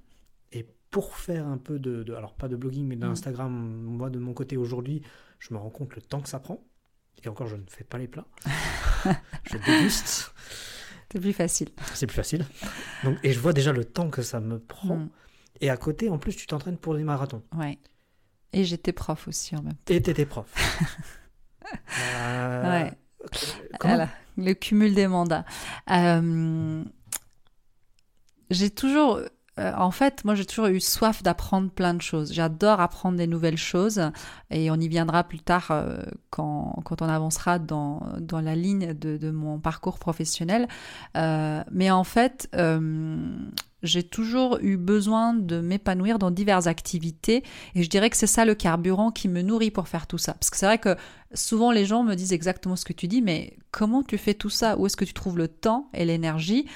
[0.51, 3.83] Et pour faire un peu de, alors pas de blogging, mais d'Instagram, mhm.
[3.83, 5.01] moi de mon côté aujourd'hui,
[5.39, 6.63] je me rends compte le temps que ça prend.
[7.23, 8.27] Et encore, je ne fais pas les plats.
[9.43, 10.33] je déguste.
[11.11, 11.69] C'est plus facile.
[11.93, 12.45] C'est plus facile.
[13.03, 14.97] Donc, et je vois déjà le temps que ça me prend.
[14.97, 15.09] Mhm.
[15.61, 17.43] Et à côté, en plus, tu t'entraînes pour les marathons.
[17.55, 17.77] Ouais.
[18.51, 19.93] Et j'étais prof aussi en même temps.
[19.93, 20.51] Et t'étais prof.
[21.99, 22.83] euh...
[22.83, 22.91] Ouais.
[23.79, 25.45] Voilà, le cumul des mandats.
[25.89, 26.83] Euh...
[28.49, 29.21] J'ai toujours
[29.59, 32.31] euh, en fait, moi j'ai toujours eu soif d'apprendre plein de choses.
[32.33, 34.01] J'adore apprendre des nouvelles choses
[34.49, 35.97] et on y viendra plus tard euh,
[36.29, 40.69] quand, quand, on avancera dans, la ligne de, de mon parcours professionnel.
[41.17, 42.49] Euh, mais en fait,
[43.83, 47.43] j'ai toujours eu besoin de m'épanouir dans diverses activités
[47.75, 50.33] et je dirais que c'est ça le carburant qui me nourrit pour faire tout ça.
[50.33, 50.95] Parce que c'est vrai que
[51.33, 54.49] souvent les gens me disent exactement ce que tu dis, mais comment tu fais tout
[54.49, 54.77] ça?
[54.77, 56.67] Où est-ce que tu trouves le temps et l'énergie?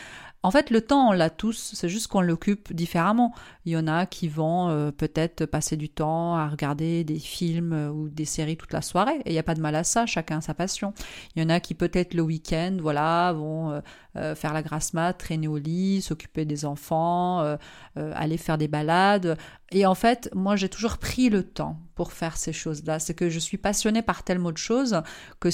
[0.46, 3.34] En fait, le temps, on l'a tous, c'est juste qu'on l'occupe différemment.
[3.66, 7.74] Il y en a qui vont euh, peut-être passer du temps à regarder des films
[7.74, 9.84] euh, ou des séries toute la soirée, et il n'y a pas de mal à
[9.84, 10.94] ça, chacun a sa passion.
[11.36, 13.82] Il y en a qui peut-être le week-end, voilà, vont
[14.16, 17.58] euh, faire la grasse mat, traîner au lit, s'occuper des enfants,
[17.96, 19.38] aller faire des balades.
[19.72, 23.00] Et en fait, moi, j'ai toujours pris le temps pour faire ces choses-là.
[23.00, 25.02] C'est que je suis passionnée par tellement de choses
[25.40, 25.50] que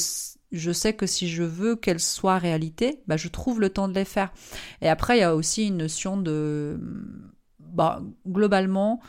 [0.51, 3.93] je sais que si je veux qu'elles soient réalité, bah, je trouve le temps de
[3.93, 4.31] les faire.
[4.81, 6.79] Et après, il y a aussi une notion de...
[7.59, 8.99] Bah, globalement,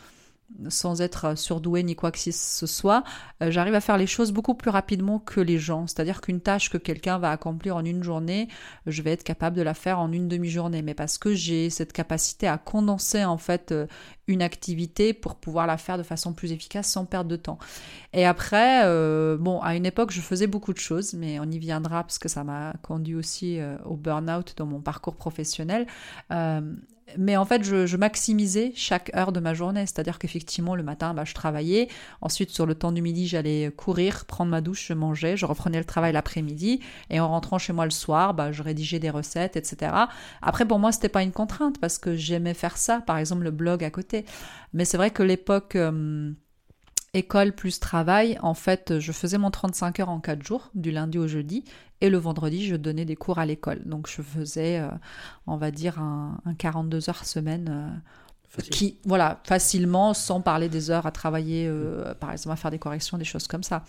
[0.68, 3.04] sans être surdoué ni quoi que ce soit,
[3.42, 5.86] euh, j'arrive à faire les choses beaucoup plus rapidement que les gens.
[5.86, 8.48] C'est-à-dire qu'une tâche que quelqu'un va accomplir en une journée,
[8.86, 10.82] je vais être capable de la faire en une demi-journée.
[10.82, 13.86] Mais parce que j'ai cette capacité à condenser en fait euh,
[14.26, 17.58] une activité pour pouvoir la faire de façon plus efficace sans perdre de temps.
[18.12, 21.58] Et après, euh, bon, à une époque, je faisais beaucoup de choses, mais on y
[21.58, 25.86] viendra parce que ça m'a conduit aussi au burn-out dans mon parcours professionnel
[27.18, 29.86] mais en fait, je, maximisais chaque heure de ma journée.
[29.86, 31.88] C'est-à-dire qu'effectivement, le matin, bah, je travaillais.
[32.20, 35.36] Ensuite, sur le temps du midi, j'allais courir, prendre ma douche, je mangeais.
[35.36, 36.80] Je reprenais le travail l'après-midi.
[37.10, 39.92] Et en rentrant chez moi le soir, bah, je rédigeais des recettes, etc.
[40.40, 43.00] Après, pour moi, c'était pas une contrainte parce que j'aimais faire ça.
[43.00, 44.24] Par exemple, le blog à côté.
[44.72, 45.76] Mais c'est vrai que l'époque...
[45.76, 46.32] Euh,
[47.14, 51.18] école plus travail, en fait, je faisais mon 35 heures en 4 jours, du lundi
[51.18, 51.64] au jeudi,
[52.00, 53.82] et le vendredi, je donnais des cours à l'école.
[53.84, 54.88] Donc, je faisais, euh,
[55.46, 57.68] on va dire, un, 42 heures semaine.
[57.70, 62.70] Euh, qui, voilà, facilement, sans parler des heures à travailler, euh, par exemple, à faire
[62.70, 63.84] des corrections, des choses comme ça.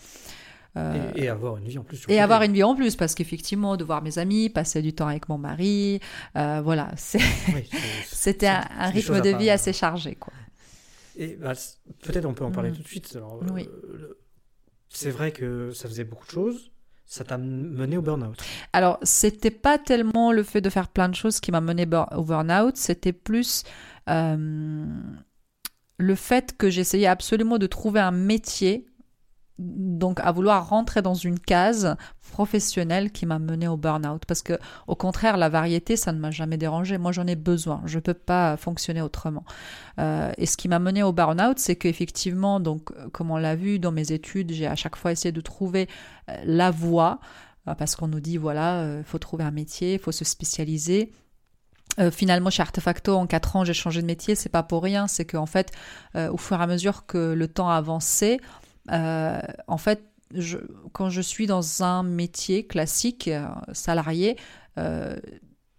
[1.14, 2.04] Et, avoir une vie en plus.
[2.08, 5.06] Et avoir une vie en plus, parce qu'effectivement, de voir mes amis, passer du temps
[5.06, 6.00] avec mon mari,
[6.34, 10.32] voilà, c'était un, un rythme de vie assez chargé, quoi.
[11.16, 11.52] Et bah,
[12.02, 12.76] peut-être on peut en parler mm.
[12.76, 13.16] tout de suite.
[13.16, 14.14] Euh,
[14.88, 16.70] c'est vrai que ça faisait beaucoup de choses.
[17.06, 21.14] Ça t'a mené au burn-out Alors, c'était pas tellement le fait de faire plein de
[21.14, 23.62] choses qui m'a mené au burn-out, c'était plus
[24.08, 24.86] euh,
[25.98, 28.86] le fait que j'essayais absolument de trouver un métier
[29.58, 31.96] donc à vouloir rentrer dans une case
[32.32, 34.24] professionnelle qui m'a mené au burn-out.
[34.26, 36.98] Parce que au contraire la variété ça ne m'a jamais dérangé.
[36.98, 37.82] Moi j'en ai besoin.
[37.84, 39.44] Je peux pas fonctionner autrement.
[39.98, 43.78] Euh, et ce qui m'a mené au burn-out c'est qu'effectivement donc comme on l'a vu
[43.78, 45.88] dans mes études j'ai à chaque fois essayé de trouver
[46.28, 47.20] euh, la voie
[47.68, 51.12] euh, parce qu'on nous dit voilà il faut trouver un métier faut se spécialiser.
[52.00, 54.34] Euh, finalement, chez Artefacto, en 4 ans, j'ai changé de métier.
[54.34, 55.06] C'est pas pour rien.
[55.06, 55.72] C'est qu'en fait,
[56.16, 58.38] euh, au fur et à mesure que le temps avançait,
[58.90, 60.58] euh, en fait, je,
[60.92, 63.30] quand je suis dans un métier classique,
[63.72, 64.36] salarié,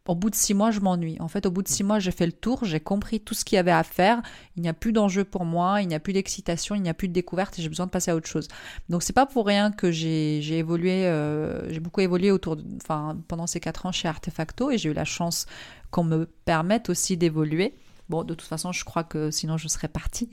[0.07, 1.17] au bout de six mois, je m'ennuie.
[1.19, 3.43] En fait, au bout de six mois, j'ai fait le tour, j'ai compris tout ce
[3.43, 4.21] qu'il y avait à faire.
[4.55, 6.93] Il n'y a plus d'enjeu pour moi, il n'y a plus d'excitation, il n'y a
[6.93, 8.47] plus de découverte et j'ai besoin de passer à autre chose.
[8.89, 13.17] Donc, c'est pas pour rien que j'ai évolué, euh, j'ai beaucoup évolué autour, de, enfin,
[13.27, 15.47] pendant ces quatre ans chez Artefacto et j'ai eu la chance
[15.89, 17.73] qu'on me permette aussi d'évoluer.
[18.07, 20.29] Bon, de toute façon, je crois que sinon je serais partie.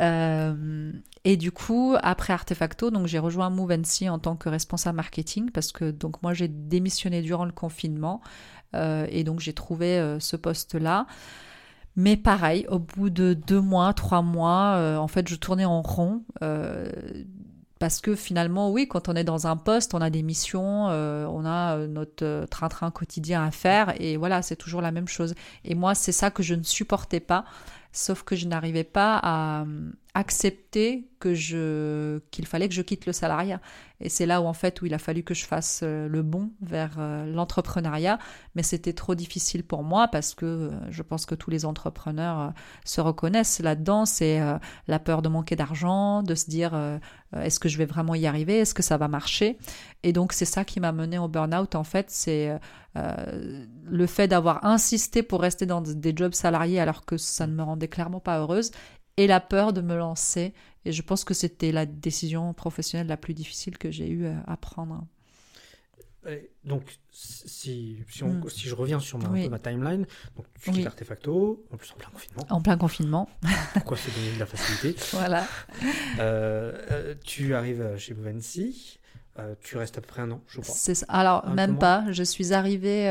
[0.00, 0.92] Euh,
[1.28, 5.72] et du coup, après Artefacto, donc j'ai rejoint Movency en tant que responsable marketing parce
[5.72, 8.22] que donc moi j'ai démissionné durant le confinement.
[8.74, 11.06] Euh, et donc j'ai trouvé euh, ce poste-là.
[11.96, 15.82] Mais pareil, au bout de deux mois, trois mois, euh, en fait, je tournais en
[15.82, 16.22] rond.
[17.78, 21.44] parce que finalement, oui, quand on est dans un poste, on a des missions, on
[21.44, 25.34] a notre train-train quotidien à faire, et voilà, c'est toujours la même chose.
[25.64, 27.44] Et moi, c'est ça que je ne supportais pas,
[27.92, 29.66] sauf que je n'arrivais pas à
[30.14, 33.60] accepter que je qu'il fallait que je quitte le salariat.
[34.00, 36.22] Et c'est là où en fait où il a fallu que je fasse euh, le
[36.22, 38.18] bond vers euh, l'entrepreneuriat,
[38.54, 42.52] mais c'était trop difficile pour moi parce que euh, je pense que tous les entrepreneurs
[42.84, 44.40] se reconnaissent là-dedans, c'est
[44.86, 46.78] la peur de manquer d'argent, de se dire
[47.36, 49.58] est-ce que je vais vraiment y arriver, est-ce que ça va marcher?
[50.02, 52.58] Et donc c'est ça qui m'a mené au burn-out en fait, c'est
[52.94, 57.62] le fait d'avoir insisté pour rester dans des jobs salariés alors que ça ne me
[57.62, 58.70] rendait clairement pas heureuse
[59.18, 60.54] et la peur de me lancer.
[60.86, 64.56] Et je pense que c'était la décision professionnelle la plus difficile que j'ai eu à
[64.56, 65.04] prendre.
[66.64, 68.48] Donc, si, si, hmm.
[68.48, 72.10] si, je reviens sur ma, ma timeline, donc tu quittes Artefacto, en plus en plein
[72.10, 72.46] confinement.
[72.50, 73.28] En plein confinement.
[73.72, 75.46] Pourquoi c'est donner de la facilité Voilà.
[76.18, 78.98] Euh, euh, tu arrives chez Bouvency,
[79.38, 80.74] euh, tu restes à peu près un an, je crois.
[81.08, 82.04] Alors, même pas.
[82.10, 83.08] Je suis arrivée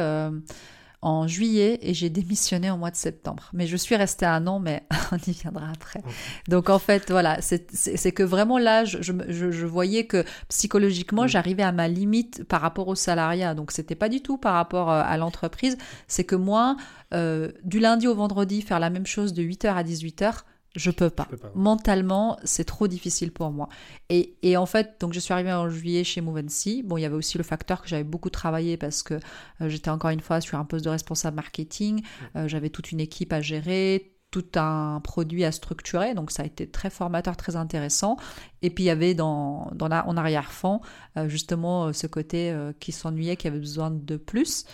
[1.02, 3.50] en juillet et j'ai démissionné au mois de septembre.
[3.54, 6.02] Mais je suis restée un an, mais on y viendra après.
[6.48, 11.72] Donc en fait, voilà, c'est que vraiment là, je, je, voyais que psychologiquement, j'arrivais à
[11.72, 13.54] ma limite par rapport au salariat.
[13.54, 15.78] Donc c'était pas du tout par rapport euh, à l'entreprise.
[16.08, 16.78] C'est que moi,
[17.14, 20.42] euh, du lundi au vendredi, faire la même chose de 8h à 18h,
[20.78, 21.26] je peux pas.
[21.26, 21.52] peux pas.
[21.56, 23.68] Mentalement, c'est trop difficile pour moi.
[24.10, 26.84] Et, et, en fait, donc je suis arrivée en juillet chez Movency.
[26.84, 29.90] Bon, il y avait aussi le facteur que j'avais beaucoup travaillé parce que euh, j'étais
[29.90, 32.04] encore une fois sur un poste de responsable marketing.
[32.36, 36.46] Euh, j'avais toute une équipe à gérer, tout un produit à structurer, donc ça a
[36.46, 38.18] été très formateur, très intéressant.
[38.62, 40.82] Et puis il y avait dans, dans la, en arrière-fond
[41.18, 44.66] euh, justement ce côté qui s'ennuyait, qui avait besoin de plus.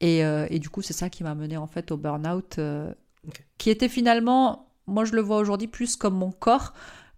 [0.00, 2.58] Et, et du coup, c'est ça qui m'a mené en fait au burn-out,
[3.56, 6.72] qui était finalement moi, je le vois aujourd'hui plus comme mon corps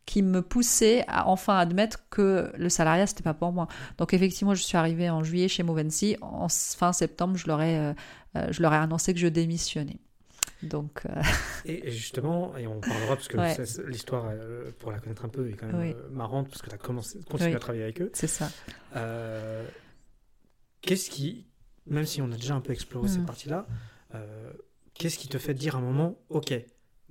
[0.06, 3.68] qui me poussait à enfin admettre que le salariat c'était pas pour moi.
[3.98, 6.16] Donc effectivement, je suis arrivée en juillet chez Movency.
[6.20, 7.92] En fin septembre, je leur ai, euh,
[8.36, 9.98] euh, je leur ai annoncé que je démissionnais.
[10.62, 11.02] Donc.
[11.06, 11.22] Euh,
[11.64, 14.30] et justement, et on parlera parce que l'histoire,
[14.78, 17.54] pour la connaître un peu, est quand même marrante parce que tu as commencé, continué
[17.54, 18.10] à travailler avec eux.
[18.14, 18.50] C'est ça.
[20.82, 21.46] Qu'est-ce qui,
[21.86, 23.26] même si on a déjà un peu exploré cette mm.
[23.26, 23.66] partie-là,
[24.92, 26.52] qu'est-ce qui te fait dire à un moment, ok,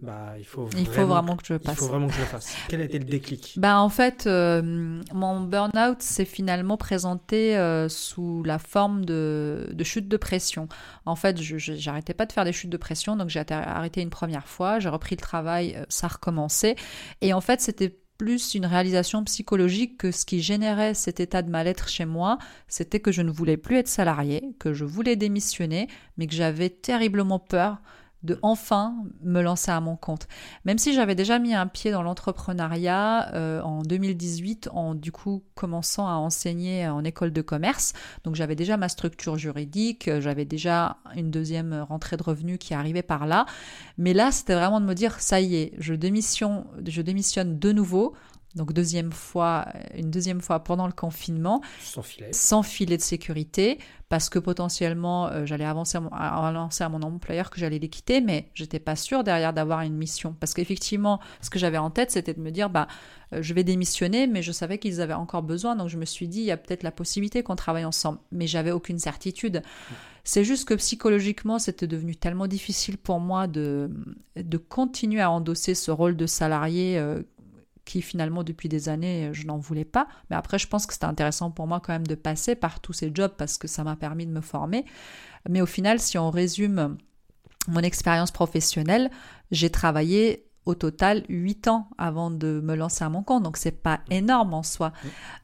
[0.02, 1.76] bah, il faut, il faut vraiment que je passe.
[1.76, 2.56] Il faut vraiment que je le fasse.
[2.68, 3.54] Quel a été le déclic?
[3.58, 9.84] bah, En fait, euh, mon burn-out s'est finalement présenté euh, sous la forme de, de,
[9.84, 10.68] chute de pression.
[11.06, 14.10] En fait, je n'arrêtais pas de faire des chutes de pression, donc j'ai arrêté une
[14.10, 16.76] première fois, j'ai repris le travail, euh, ça recommençait.
[17.22, 21.50] Et en fait, c'était plus une réalisation psychologique que ce qui générait cet état de
[21.50, 25.88] mal-être chez moi, c'était que je ne voulais plus être salarié, que je voulais démissionner,
[26.18, 27.78] mais que j'avais terriblement peur
[28.24, 30.28] de enfin me lancer à mon compte.
[30.66, 35.44] Même si j'avais déjà mis un pied dans l'entrepreneuriat euh, en 2018 en du coup
[35.56, 37.94] commençant à enseigner en école de commerce.
[38.24, 43.04] Donc j'avais déjà ma structure juridique, j'avais déjà une deuxième rentrée de revenus qui arrivait
[43.04, 43.46] par là.
[43.98, 47.72] Mais là, c'était vraiment de me dire ça y est, je démissionne, je démissionne de
[47.72, 48.14] nouveau
[48.56, 53.80] donc deuxième fois, une deuxième fois pendant le confinement, sans filet, sans filet de sécurité,
[54.10, 58.22] parce que potentiellement euh, j'allais avancer à, annoncer à mon employeur que j'allais les quitter,
[58.22, 62.12] mais j'étais pas sûre derrière d'avoir une mission, parce qu'effectivement, ce que j'avais en tête,
[62.12, 62.88] c'était de me dire, bah,
[63.34, 66.28] euh, je vais démissionner, mais je savais qu'ils avaient encore besoin, donc je me suis
[66.28, 69.64] dit, il y a peut-être la possibilité qu'on travaille ensemble, mais j'avais aucune certitude.
[70.26, 73.90] C'est juste que psychologiquement, c'était devenu tellement difficile pour moi de,
[74.38, 77.24] de continuer à endosser ce rôle de salarié euh,
[77.86, 80.08] qui finalement depuis des années je n'en voulais pas.
[80.30, 82.94] Mais après je pense que c'était intéressant pour moi quand même de passer par tous
[82.94, 84.86] ces jobs parce que ça m'a permis de me former.
[85.50, 86.98] Mais au final, si on résume
[87.68, 89.10] mon expérience professionnelle,
[89.52, 93.84] j'ai travaillé au total 8 ans avant de me lancer à mon compte, donc c'est
[93.84, 94.94] pas énorme en soi.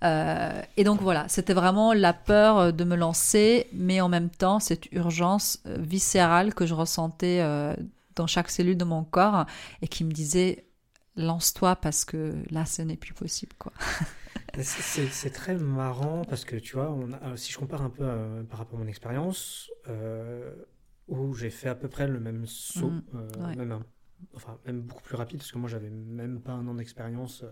[0.04, 4.60] Euh, et donc voilà, c'était vraiment la peur de me lancer, mais en même temps
[4.60, 7.76] cette urgence euh, viscérale que je ressentais euh,
[8.16, 9.46] dans chaque cellule de mon corps
[9.82, 10.66] et qui me disait
[11.20, 13.74] lance-toi parce que là ce n'est plus possible quoi.
[14.62, 18.06] c'est très marrant parce que tu vois, on si je compare un peu
[18.50, 19.70] par rapport à mon expérience,
[21.08, 23.86] où j'ai fait à peu près le même saut, mmh, même un
[24.36, 27.52] enfin même beaucoup plus rapide parce que moi j'avais même pas un an d'expérience euh,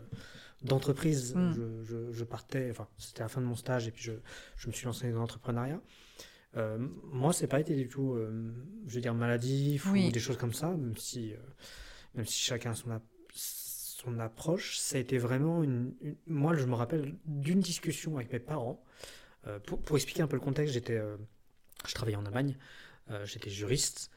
[0.63, 1.35] d'entreprise.
[1.35, 1.53] Hmm.
[1.83, 4.13] Je, je, partais, enfin c'était la fin de mon stage et puis je,
[4.57, 5.81] je me suis lancé dans l'entrepreneuriat.
[6.55, 6.77] Euh,
[7.11, 8.51] moi, c'est pas été du tout, euh,
[8.87, 11.37] je veux dire, maladif ou des choses comme ça, même si, euh,
[12.15, 12.89] même si chacun a son,
[14.07, 14.77] son approche.
[14.77, 15.93] Ça a été vraiment une,
[16.27, 18.83] Moi, je me rappelle d'une discussion avec mes parents.
[19.65, 21.01] Pour, pour, expliquer un peu le contexte, j'étais,
[21.87, 22.57] je travaillais en Allemagne,
[23.23, 24.11] j'étais juriste.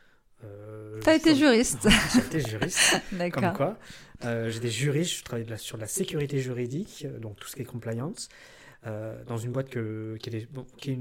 [0.44, 1.88] Euh, T'as été juriste.
[2.26, 3.00] Été juriste.
[3.12, 3.42] D'accord.
[3.42, 3.78] Comme quoi.
[4.24, 7.66] Euh, J'étais juriste, je travaillais sur la sécurité juridique, euh, donc tout ce qui est
[7.66, 8.28] compliance,
[8.86, 10.98] euh, dans une boîte que, qui, est, qui, est,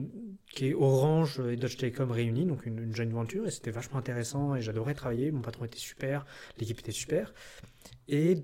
[0.52, 4.00] qui, est, Orange et Dodge Telecom réunis, donc une, une jeune venture, et c'était vachement
[4.00, 5.32] intéressant et j'adorais travailler.
[5.32, 6.26] Mon patron était super,
[6.58, 7.34] l'équipe était super.
[8.08, 8.38] Et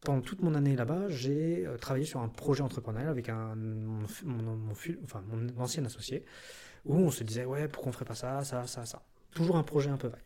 [0.00, 4.06] pendant toute mon année là-bas, j'ai euh, travaillé sur un projet entrepreneurial avec un, mon,
[4.24, 4.72] mon, mon,
[5.04, 6.24] enfin, mon ancien associé,
[6.84, 9.02] où on se disait, ouais, pourquoi on ferait pas ça, ça, ça, ça.
[9.34, 10.22] Toujours un projet un peu vague.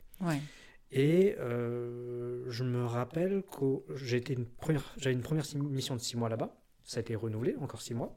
[0.93, 6.29] Et euh, je me rappelle que j'avais une première, une première mission de six mois
[6.29, 6.57] là-bas.
[6.85, 8.15] Ça a été renouvelé, encore six mois.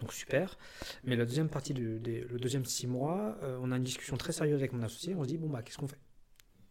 [0.00, 0.56] Donc super.
[1.02, 4.32] Mais la deuxième partie, du, le deuxième six mois, euh, on a une discussion très
[4.32, 5.14] sérieuse avec mon associé.
[5.16, 5.98] On se dit, bon, bah, qu'est-ce qu'on fait?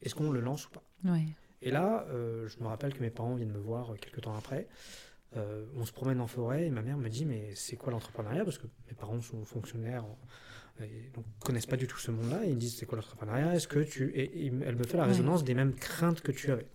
[0.01, 0.83] Est-ce qu'on le lance ou pas?
[1.62, 4.67] Et là, euh, je me rappelle que mes parents viennent me voir quelques temps après.
[5.36, 8.43] on se promène en forêt et ma mère me dit, mais c'est quoi l'entrepreneuriat?
[8.43, 10.06] Parce que mes parents sont fonctionnaires
[10.82, 13.56] et donc connaissent pas du tout ce monde-là, et ils me disent c'est quoi l'entrepreneuriat?
[13.56, 16.67] Est-ce que tu et, elle me fait la résonance des mêmes craintes que tu avais.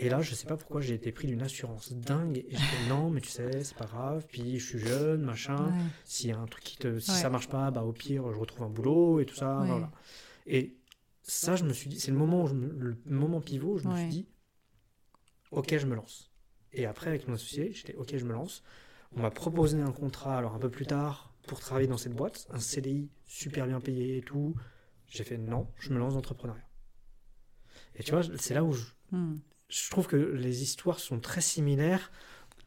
[0.00, 2.38] Et là, je sais pas pourquoi j'ai été pris d'une assurance dingue.
[2.48, 4.26] Et je dis non, mais tu sais, c'est pas grave.
[4.30, 5.72] Puis je suis jeune, machin.
[6.28, 8.70] A un truc qui te, si ça marche pas, bah au pire, je retrouve un
[8.70, 9.64] boulot et tout ça.
[9.66, 9.90] Voilà.
[10.46, 10.77] Et
[11.28, 13.96] ça, je me suis dit, c'est le moment, où le moment pivot, où je me
[13.96, 14.28] suis dit,
[15.50, 16.32] ok, je me lance.
[16.72, 18.62] Et après, avec mon associé, j'étais ok, je me lance.
[19.14, 22.46] On m'a proposé un contrat, alors un peu plus tard, pour travailler dans cette boîte,
[22.50, 24.54] un CDI super bien payé et tout.
[25.06, 26.66] J'ai fait non, je me lance dans l'entrepreneuriat.
[27.94, 29.36] Et tu vois, c'est là où je, hmm.
[29.68, 32.10] je trouve que les histoires sont très similaires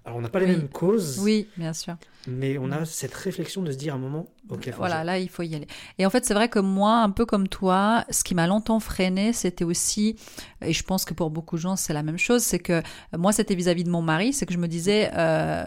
[0.04, 1.20] alors, on n'a pas les mêmes causes.
[1.20, 1.96] Oui, bien sûr.
[2.28, 4.72] Mais on a cette réflexion de se dire à un moment, ok.
[4.78, 5.68] Voilà, là, il faut y aller.
[6.00, 8.80] Et en fait, c'est vrai que moi, un peu comme toi, ce qui m'a longtemps
[8.80, 10.16] freiné, c'était aussi,
[10.62, 12.82] et je pense que pour beaucoup de gens, c'est la même chose, c'est que
[13.16, 15.66] moi, c'était vis-à-vis de mon mari, c'est que je me disais, euh,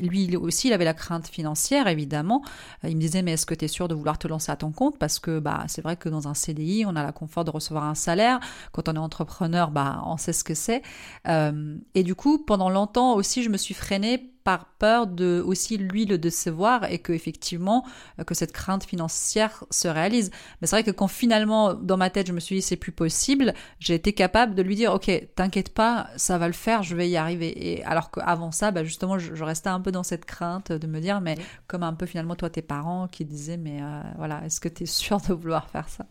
[0.00, 2.42] lui aussi, il avait la crainte financière, évidemment.
[2.82, 4.72] Il me disait, mais est-ce que tu es sûr de vouloir te lancer à ton
[4.72, 4.98] compte?
[4.98, 7.84] Parce que bah, c'est vrai que dans un CDI, on a la confort de recevoir
[7.84, 8.40] un salaire.
[8.72, 10.82] Quand on est entrepreneur, bah, on sait ce que c'est.
[11.28, 15.78] Euh, et du coup, pendant longtemps aussi, je me suis freinée par peur de aussi
[15.78, 17.84] lui le décevoir et que effectivement
[18.18, 20.30] euh, que cette crainte financière se réalise.
[20.60, 22.92] Mais c'est vrai que quand finalement dans ma tête je me suis dit c'est plus
[22.92, 26.94] possible, j'ai été capable de lui dire ok t'inquiète pas ça va le faire, je
[26.94, 27.74] vais y arriver.
[27.74, 31.00] Et alors qu'avant ça, bah justement je, restais un peu dans cette crainte de me
[31.00, 34.60] dire mais comme un peu finalement toi tes parents qui disaient mais euh, voilà est-ce
[34.60, 36.06] que tu es sûr de vouloir faire ça?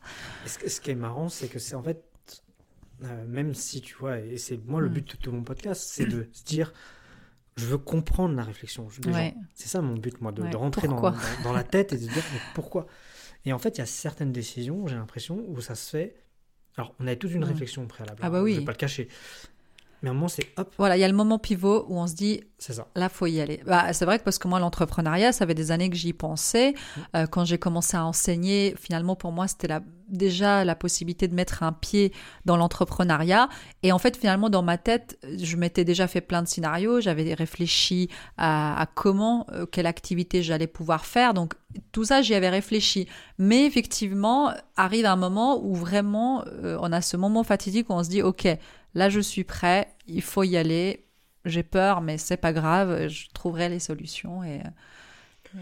[0.46, 2.04] Ce qui est marrant c'est que c'est en fait
[3.04, 4.94] euh, même si tu vois et c'est moi le hmm.
[4.94, 6.74] but de mon podcast c'est de se dire
[7.56, 8.88] je veux comprendre la réflexion
[9.54, 11.02] C'est ça mon but, moi, de, rentrer dans,
[11.44, 12.24] dans, la tête et de dire
[12.56, 12.88] pourquoi?
[13.46, 16.16] Et en fait, il y a certaines décisions, j'ai l'impression, où ça se fait.
[16.78, 18.20] Alors, on a toute une réflexion préalable.
[18.24, 18.54] Ah bah oui.
[18.56, 19.08] Je vais pas le cacher.
[20.04, 20.72] Mais à un moment, c'est hop.
[20.78, 22.88] Voilà, il y a le moment pivot où on se dit, c'est ça.
[22.96, 23.62] Là, faut y aller.
[23.66, 26.72] Bah, c'est vrai que parce que moi, l'entrepreneuriat, ça fait des années que j'y pensais.
[26.72, 27.02] Mmh.
[27.16, 31.36] Euh, quand j'ai commencé à enseigner, finalement, pour moi, c'était la, déjà la possibilité de
[31.36, 32.12] mettre un pied
[32.44, 33.48] dans l'entrepreneuriat.
[33.82, 37.00] Et en fait, finalement, dans ma tête, je m'étais déjà fait plein de scénarios.
[37.00, 41.34] J'avais réfléchi à, comment, euh, quelle activité j'allais pouvoir faire.
[41.34, 41.54] Donc,
[41.94, 43.08] tout ça, j'y avais réfléchi.
[43.38, 48.04] Mais effectivement, arrive un moment où vraiment, euh, on a ce moment fatidique où on
[48.04, 48.48] se dit, OK,
[48.94, 51.06] là je suis prêt, il faut y aller.
[51.46, 54.44] J'ai peur, mais c'est pas grave, je trouverai les solutions.
[54.44, 54.62] Et,
[55.56, 55.60] euh,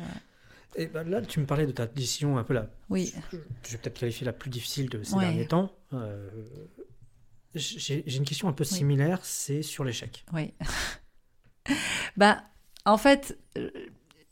[0.76, 2.67] et ben là, tu me parlais de ta décision un peu là.
[2.89, 3.12] Oui.
[3.32, 5.72] Je vais peut-être qualifier la plus difficile de ces derniers temps.
[5.94, 6.30] Euh,
[7.56, 10.24] j'ai une question un peu similaire, c'est sur l'échec.
[10.34, 10.54] Oui.
[12.17, 12.44] bah,
[12.86, 13.72] en fait, euh,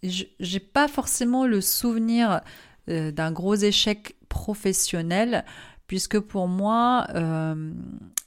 [0.03, 2.41] j'ai pas forcément le souvenir
[2.87, 5.45] d'un gros échec professionnel,
[5.89, 7.07] puisque pour moi,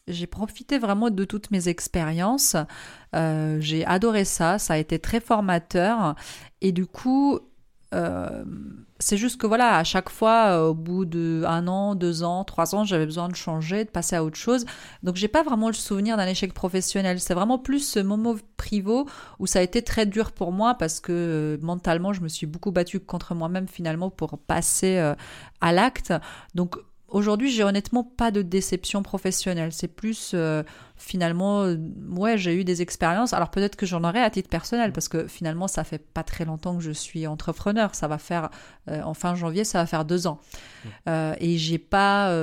[0.08, 2.56] j'ai profité vraiment de toutes mes expériences.
[3.14, 6.14] Euh, j'ai adoré ça, ça a été très formateur.
[6.60, 7.38] Et du coup,
[7.94, 8.44] euh,
[8.98, 12.42] c'est juste que voilà, à chaque fois, euh, au bout de un an, deux ans,
[12.44, 14.64] trois ans, j'avais besoin de changer, de passer à autre chose.
[15.02, 17.20] Donc j'ai pas vraiment le souvenir d'un échec professionnel.
[17.20, 19.06] C'est vraiment plus ce moment privot
[19.38, 22.46] où ça a été très dur pour moi parce que euh, mentalement, je me suis
[22.46, 24.98] beaucoup battue contre moi-même finalement pour passer
[25.60, 26.12] à l'acte.
[26.54, 26.76] Donc
[27.12, 29.70] Aujourd'hui, j'ai honnêtement pas de déception professionnelle.
[29.72, 30.62] C'est plus euh,
[30.96, 31.76] finalement, euh,
[32.08, 33.34] ouais, j'ai eu des expériences.
[33.34, 36.46] Alors peut-être que j'en aurai à titre personnel parce que finalement, ça fait pas très
[36.46, 37.94] longtemps que je suis entrepreneur.
[37.94, 38.48] Ça va faire
[38.88, 40.40] euh, en fin janvier, ça va faire deux ans.
[41.06, 41.10] Mmh.
[41.38, 42.34] et j'ai pas,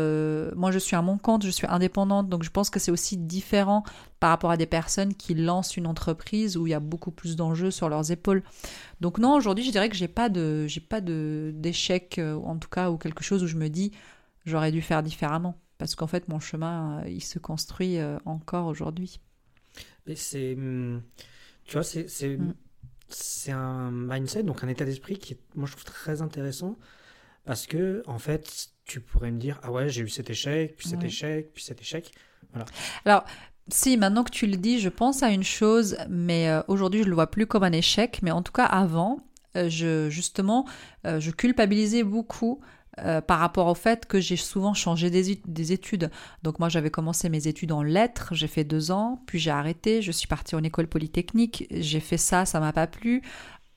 [0.55, 3.17] moi, je suis à mon compte, je suis indépendante, donc je pense que c'est aussi
[3.17, 3.84] différent
[4.20, 7.36] par rapport à des personnes qui lancent une entreprise où il y a beaucoup plus
[7.36, 8.43] d'enjeux sur leurs épaules.
[9.01, 12.70] Donc non, aujourd'hui, je dirais que j'ai pas de, j'ai pas de d'échec, en tout
[12.70, 13.91] cas, ou quelque chose où je me dis
[14.45, 15.59] j'aurais dû faire différemment.
[15.79, 19.19] Parce qu'en fait, mon chemin, euh, il se construit euh, encore aujourd'hui.
[20.13, 20.53] C'est.
[20.53, 21.01] Hum,
[21.63, 22.05] tu vois, c'est.
[22.37, 22.53] Mm.
[23.11, 26.77] C'est un mindset, donc un état d'esprit qui est, moi, je trouve très intéressant.
[27.43, 30.87] Parce que, en fait, tu pourrais me dire Ah ouais, j'ai eu cet échec, puis
[30.87, 32.11] cet échec, puis cet échec.
[32.51, 32.65] Voilà.
[33.05, 33.23] Alors,
[33.69, 37.07] si, maintenant que tu le dis, je pense à une chose, mais euh, aujourd'hui, je
[37.07, 38.19] le vois plus comme un échec.
[38.21, 39.17] Mais en tout cas, avant,
[39.55, 40.67] je, justement,
[41.03, 42.61] je culpabilisais beaucoup
[43.05, 46.09] euh, par rapport au fait que j'ai souvent changé des, études.
[46.43, 50.01] Donc moi j'avais commencé mes études en lettres, j'ai fait deux ans, puis j'ai arrêté,
[50.01, 53.21] je suis partie en école polytechnique, j'ai fait ça, ça m'a pas plu.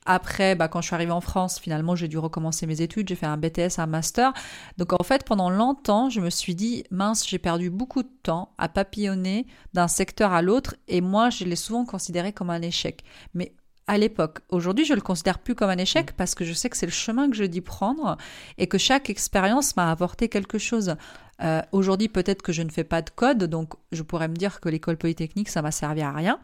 [0.05, 3.07] Après, bah, quand je suis arrivée en France, finalement, j'ai dû recommencer mes études.
[3.07, 4.33] J'ai fait un BTS, un master.
[4.77, 8.53] Donc, en fait, pendant longtemps, je me suis dit, mince, j'ai perdu beaucoup de temps
[8.57, 10.75] à papillonner d'un secteur à l'autre.
[10.89, 13.03] Et moi, je l'ai souvent considéré comme un échec.
[13.33, 13.53] Mais
[13.87, 14.39] à l'époque.
[14.49, 16.15] Aujourd'hui, je le considère plus comme un échec mm.
[16.17, 18.17] parce que je sais que c'est le chemin que je dis prendre
[18.57, 20.95] et que chaque expérience m'a apporté quelque chose.
[21.41, 24.59] Euh, aujourd'hui, peut-être que je ne fais pas de code, donc je pourrais me dire
[24.59, 26.39] que l'école polytechnique, ça m'a servi à rien.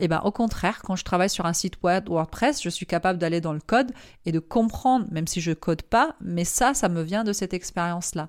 [0.00, 2.86] Et eh ben, au contraire, quand je travaille sur un site web WordPress, je suis
[2.86, 3.90] capable d'aller dans le code
[4.26, 7.52] et de comprendre, même si je code pas, mais ça, ça me vient de cette
[7.52, 8.28] expérience-là.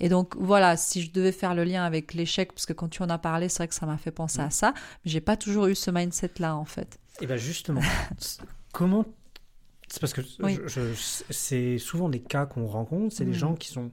[0.00, 3.02] Et donc, voilà, si je devais faire le lien avec l'échec, parce que quand tu
[3.02, 4.50] en as parlé, c'est vrai que ça m'a fait penser à mm.
[4.50, 4.72] ça,
[5.04, 6.98] mais j'ai pas toujours eu ce mindset-là, en fait.
[7.20, 7.82] Et bien justement,
[8.72, 9.04] comment
[9.88, 10.22] C'est parce que
[11.30, 13.34] c'est souvent des cas qu'on rencontre, c'est des mm.
[13.34, 13.90] gens qui sont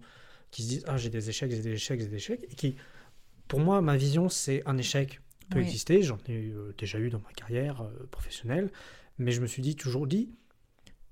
[0.52, 2.76] qui se disent ah j'ai des échecs, j'ai des échecs, j'ai des échecs, et qui,
[3.48, 7.20] pour moi, ma vision c'est un échec peut exister, j'en ai euh, déjà eu dans
[7.20, 8.70] ma carrière euh, professionnelle,
[9.18, 10.30] mais je me suis dit toujours dit,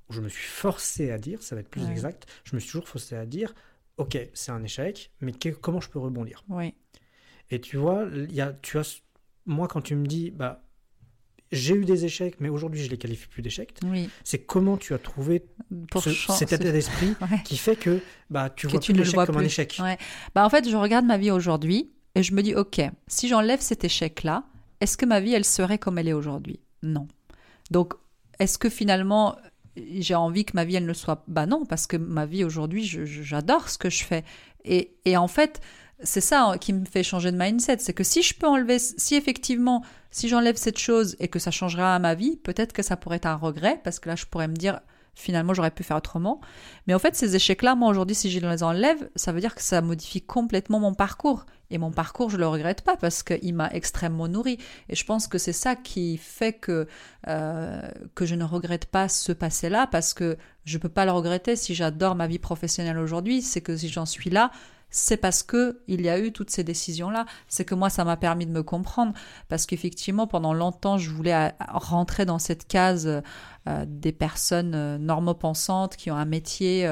[0.10, 2.88] je me suis forcé à dire, ça va être plus exact, je me suis toujours
[2.88, 3.54] forcé à dire
[3.98, 5.32] ok c'est un échec, mais
[5.62, 6.44] comment je peux rebondir?
[7.52, 9.02] Et tu vois, y a, tu as,
[9.46, 10.65] moi quand tu me dis bah
[11.56, 13.74] j'ai eu des échecs, mais aujourd'hui je les qualifie plus d'échecs.
[13.86, 14.10] Oui.
[14.24, 15.46] C'est comment tu as trouvé
[16.30, 18.00] cet état d'esprit qui fait que
[18.30, 19.80] bah, tu vois tu plus l'échec comme un échec.
[20.34, 23.62] Bah, en fait, je regarde ma vie aujourd'hui et je me dis, ok, si j'enlève
[23.62, 24.46] cet échec-là,
[24.82, 26.60] est-ce que ma vie, elle serait comme elle est aujourd'hui?
[26.84, 27.08] Non.
[27.72, 27.94] Donc,
[28.40, 29.38] est-ce que finalement,
[29.76, 31.24] j'ai envie que ma vie, elle ne soit...
[31.28, 34.24] Bah non, parce que ma vie aujourd'hui, j'adore ce que je fais.
[34.64, 35.62] Et, et en fait,
[36.04, 37.78] c'est ça hein, qui me fait changer de mindset.
[37.80, 39.84] C'est que si je peux enlever, si effectivement,
[40.16, 43.26] si j'enlève cette chose et que ça changera ma vie, peut-être que ça pourrait être
[43.26, 44.80] un regret, parce que là, je pourrais me dire,
[45.14, 46.40] finalement, j'aurais pu faire autrement.
[46.88, 49.62] Mais en fait, ces échecs-là, moi, aujourd'hui, si je les enlève, ça veut dire que
[49.62, 51.46] ça modifie complètement mon parcours.
[51.70, 54.58] Et mon parcours, je le regrette pas parce qu'il m'a extrêmement nourri.
[54.88, 56.88] Et je pense que c'est ça qui fait que,
[57.28, 57.82] euh,
[58.14, 61.76] que je ne regrette pas ce passé-là parce que je peux pas le regretter si
[61.76, 63.42] j'adore ma vie professionnelle aujourd'hui.
[63.42, 64.52] C'est que si j'en suis là,
[64.96, 68.06] c'est parce que il y a eu toutes ces décisions là c'est que moi ça
[68.06, 69.12] m'a permis de me comprendre.
[69.50, 73.06] Parce qu'effectivement pendant longtemps je voulais euh, rentrer dans cette case
[73.68, 76.90] euh, des personnes euh, normopensantes qui ont un métier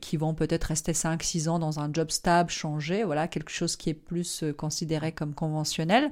[0.00, 3.76] qui vont peut-être rester 5 6 ans dans un job stable changer voilà quelque chose
[3.76, 6.10] qui est plus considéré comme conventionnel.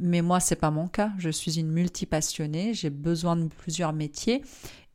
[0.00, 1.12] Mais moi c'est pas mon cas.
[1.18, 2.74] Je suis une multipassionnée.
[2.74, 4.42] J'ai besoin de plusieurs métiers.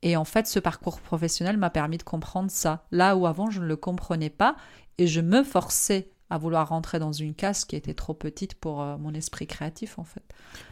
[0.03, 2.85] Et en fait, ce parcours professionnel m'a permis de comprendre ça.
[2.91, 4.57] Là où avant, je ne le comprenais pas
[4.97, 8.81] et je me forçais à vouloir rentrer dans une case qui était trop petite pour
[8.81, 10.23] euh, mon esprit créatif, en fait.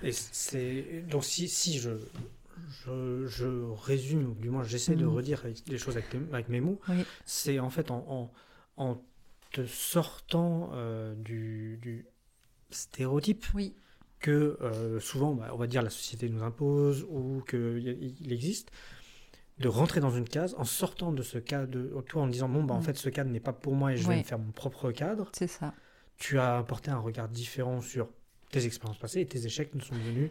[0.02, 1.04] Et c'est...
[1.10, 1.92] Donc si, si je,
[2.88, 5.14] je, résume, ou du moins j'essaie de mm.
[5.14, 6.80] redire les choses avec, mes mots,
[7.26, 8.32] c'est en fait en,
[8.78, 9.02] en,
[9.52, 12.06] te sortant euh, du, du,
[12.70, 13.76] stéréotype oui.
[14.20, 18.72] que euh, souvent, bah, on va dire, la société nous impose ou qu'il existe,
[19.62, 22.74] de rentrer dans une case en sortant de ce cadre, toi en disant bon bah
[22.74, 22.84] en mm.
[22.84, 25.30] fait ce cadre n'est pas pour moi et je vais me faire mon propre cadre.
[25.34, 25.74] C'est ça.
[26.18, 28.10] Tu as apporté un regard différent sur
[28.52, 30.30] tes expériences passées et tes échecs ne sont devenus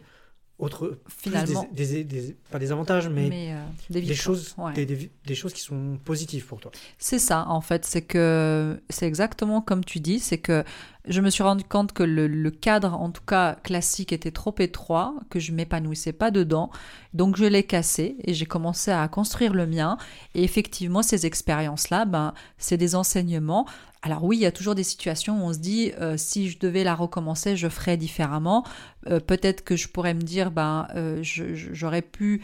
[0.61, 3.57] autre finalement des, pas des avantages mais, euh,
[3.89, 8.79] des, choses des, choses qui sont positives pour toi c'est ça en fait c'est que
[8.89, 10.63] c'est exactement comme tu dis c'est que
[11.07, 15.15] je me suis rendu compte que le, cadre, en tout cas classique, était trop étroit,
[15.29, 16.69] que je m'épanouissais pas dedans.
[17.13, 19.97] Donc je l'ai cassé et j'ai commencé à construire le mien.
[20.35, 23.65] Et effectivement, ces expériences-là, ben, c'est des enseignements.
[24.03, 26.57] Alors oui, il y a toujours des situations où on se dit euh, si je
[26.57, 28.65] devais la recommencer, je ferais différemment.
[29.07, 32.41] Euh, peut-être que je pourrais me dire ben euh, j'aurais pu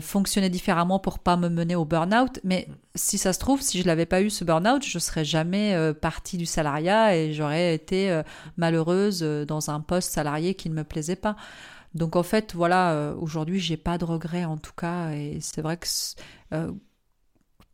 [0.00, 2.40] fonctionner différemment pour pas me mener au burn-out.
[2.44, 5.92] Mais si ça se trouve, si je l'avais pas eu ce burn-out, je serais jamais
[6.00, 8.22] partie du salariat et j'aurais été
[8.56, 11.36] malheureuse dans un poste salarié qui ne me plaisait pas.
[11.94, 15.76] Donc en fait, voilà, aujourd'hui, j'ai pas de regrets en tout cas, et c'est vrai
[15.76, 15.86] que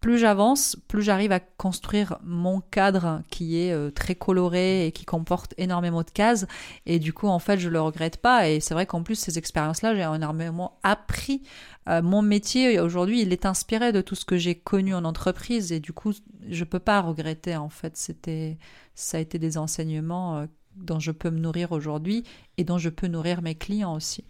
[0.04, 5.06] plus j'avance, plus j'arrive à construire mon cadre qui est euh, très coloré et qui
[5.06, 6.44] comporte énormément de cases.
[6.84, 8.50] Et du coup, en fait, je le regrette pas.
[8.50, 11.40] Et c'est vrai qu'en plus, ces expériences-là, j'ai énormément appris.
[11.88, 15.72] Euh, mon métier aujourd'hui, il est inspiré de tout ce que j'ai connu en entreprise.
[15.72, 16.12] Et du coup,
[16.50, 17.56] je peux pas regretter.
[17.56, 18.58] En fait, c'était,
[18.94, 20.46] ça a été des enseignements euh,
[20.76, 22.24] dont je peux me nourrir aujourd'hui
[22.58, 24.24] et dont je peux nourrir mes clients aussi.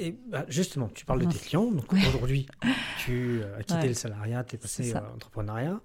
[0.00, 1.70] Et bah, justement, tu parles de tes clients.
[1.70, 2.46] Donc aujourd'hui,
[3.04, 5.80] tu as quitté le salariat, tu es passé à l'entrepreneuriat.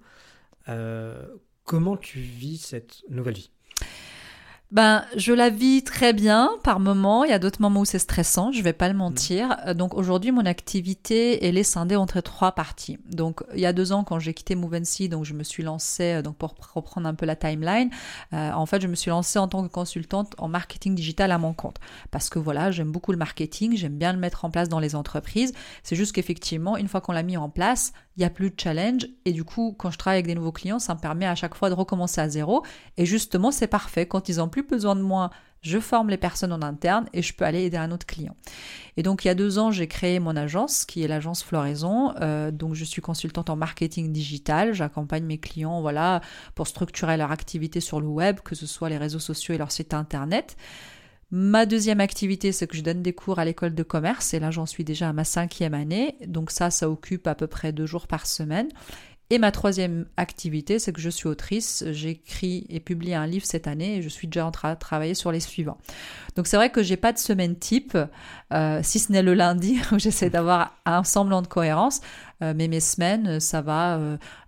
[0.68, 1.26] Euh,
[1.64, 3.50] comment tu vis cette nouvelle vie?
[4.72, 7.24] Ben, je la vis très bien par moments.
[7.24, 8.98] Il y a d'autres moments où c'est stressant, je vais pas le mm.
[8.98, 9.56] mentir.
[9.66, 12.98] Euh, donc aujourd'hui, mon activité, elle est scindée entre trois parties.
[13.08, 16.14] Donc il y a deux ans, quand j'ai quitté Movency, donc je me suis lancée,
[16.14, 17.90] euh, donc pour reprendre un peu la timeline,
[18.32, 21.38] euh, en fait, je me suis lancée en tant que consultante en marketing digital à
[21.38, 21.78] mon compte.
[22.10, 24.96] Parce que voilà, j'aime beaucoup le marketing, j'aime bien le mettre en place dans les
[24.96, 25.52] entreprises.
[25.84, 28.58] C'est juste qu'effectivement, une fois qu'on l'a mis en place, il n'y a plus de
[28.58, 29.06] challenge.
[29.24, 31.54] Et du coup, quand je travaille avec des nouveaux clients, ça me permet à chaque
[31.54, 32.64] fois de recommencer à zéro.
[32.96, 34.06] Et justement, c'est parfait.
[34.06, 35.30] Quand ils ont plus besoin de moi,
[35.62, 38.36] je forme les personnes en interne et je peux aller aider un autre client.
[38.96, 42.14] Et donc il y a deux ans, j'ai créé mon agence qui est l'agence Floraison.
[42.20, 44.74] Euh, donc je suis consultante en marketing digital.
[44.74, 46.20] J'accompagne mes clients, voilà,
[46.54, 49.72] pour structurer leur activité sur le web, que ce soit les réseaux sociaux et leur
[49.72, 50.56] site internet.
[51.32, 54.52] Ma deuxième activité, c'est que je donne des cours à l'école de commerce et là
[54.52, 56.16] j'en suis déjà à ma cinquième année.
[56.26, 58.68] Donc ça, ça occupe à peu près deux jours par semaine.
[59.28, 61.82] Et ma troisième activité, c'est que je suis autrice.
[61.90, 65.14] J'écris et publie un livre cette année et je suis déjà en train de travailler
[65.14, 65.78] sur les suivants.
[66.36, 67.98] Donc c'est vrai que j'ai pas de semaine type,
[68.52, 72.02] euh, si ce n'est le lundi où j'essaie d'avoir un semblant de cohérence.
[72.40, 73.98] Euh, mais mes semaines, ça va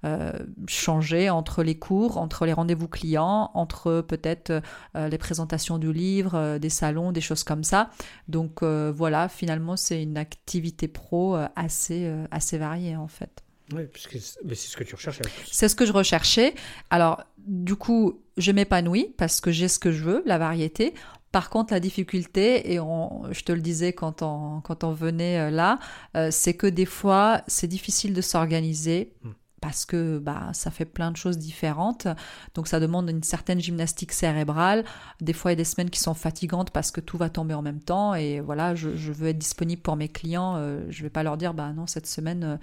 [0.04, 0.32] euh,
[0.68, 4.62] changer entre les cours, entre les rendez-vous clients, entre peut-être
[4.94, 7.90] les présentations du livre, des salons, des choses comme ça.
[8.28, 13.42] Donc voilà, finalement, c'est une activité pro assez, assez variée en fait.
[13.72, 15.22] Oui, puisque c'est ce que tu recherchais.
[15.50, 16.54] C'est ce que je recherchais.
[16.90, 20.94] Alors, du coup, je m'épanouis parce que j'ai ce que je veux, la variété.
[21.32, 25.50] Par contre, la difficulté, et je te le disais quand on, quand on venait euh,
[25.50, 25.78] là,
[26.16, 29.12] euh, c'est que des fois, c'est difficile de s'organiser.
[29.22, 32.06] Hmm parce que bah, ça fait plein de choses différentes.
[32.54, 34.84] Donc ça demande une certaine gymnastique cérébrale.
[35.20, 37.54] Des fois, il y a des semaines qui sont fatigantes parce que tout va tomber
[37.54, 38.14] en même temps.
[38.14, 40.54] Et voilà, je, veux être disponible pour mes clients.
[40.56, 42.56] Euh, je ne vais pas leur dire, bah non, cette semaine, euh,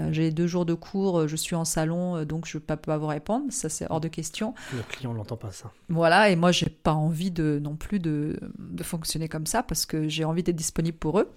[0.00, 2.98] euh, j'ai deux jours de cours, je suis en salon, donc je ne peux pas
[2.98, 3.46] vous répondre.
[3.50, 4.54] Ça, c'est hors de question.
[4.72, 5.72] Le client n'entend pas ça.
[5.88, 9.86] Voilà, et moi, j'ai pas envie de non plus de, de fonctionner comme ça parce
[9.86, 11.30] que j'ai envie d'être disponible pour eux.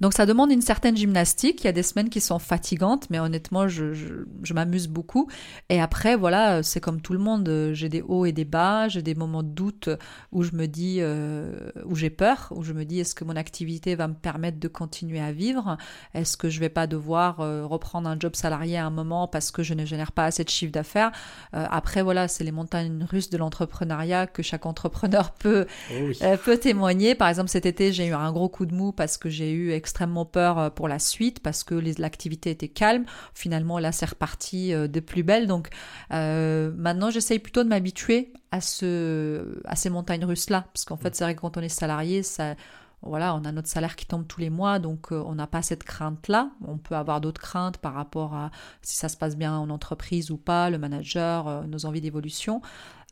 [0.00, 1.62] Donc ça demande une certaine gymnastique.
[1.62, 5.28] Il y a des semaines qui sont fatigantes, mais honnêtement, je, je, m'amuse beaucoup.
[5.68, 7.70] Et après, voilà, c'est comme tout le monde.
[7.72, 8.88] J'ai des hauts et des bas.
[8.88, 9.88] J'ai des moments de doute
[10.32, 13.36] où je me dis, euh, où j'ai peur, où je me dis, est-ce que mon
[13.36, 15.76] activité va me permettre de continuer à vivre?
[16.14, 19.50] Est-ce que je vais pas devoir euh, reprendre un job salarié à un moment parce
[19.50, 21.12] que je ne génère pas assez de chiffre d'affaires?
[21.54, 26.58] Euh, Après, voilà, c'est les montagnes russes de l'entrepreneuriat que chaque entrepreneur peut, oh peut
[26.58, 27.14] témoigner.
[27.14, 29.55] Par exemple, cet été, j'ai eu un gros coup de mou parce que j'ai eu
[29.70, 33.04] extrêmement peur euh, pour la suite parce que l'activité était calme.
[33.34, 35.46] Finalement, là, c'est reparti euh, de plus belle.
[35.46, 35.68] Donc
[36.12, 40.66] euh, maintenant, j'essaye plutôt de m'habituer à, ce, à ces montagnes russes-là.
[40.72, 42.54] Parce qu'en fait, c'est vrai que quand on est salarié, ça
[43.02, 45.84] voilà, on a notre salaire qui tombe tous les mois, donc on n'a pas cette
[45.84, 46.50] crainte-là.
[46.66, 48.50] On peut avoir d'autres craintes par rapport à
[48.82, 52.62] si ça se passe bien en entreprise ou pas, le manager, nos envies d'évolution.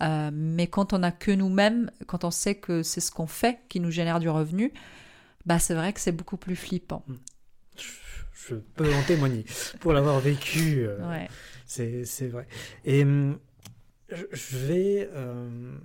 [0.01, 3.79] mais quand on n'a que nous-mêmes, quand on sait que c'est ce qu'on fait qui
[3.79, 4.73] nous génère du revenu,
[5.47, 7.05] bah c'est vrai que c'est beaucoup plus flippant.
[7.07, 7.17] Hmm.
[8.33, 9.45] Je, peux en témoigner.
[9.81, 11.27] Pour l'avoir vécu, euh,
[11.67, 12.47] c'est vrai.
[12.85, 13.39] Et hum,
[14.11, 15.77] je vais euh,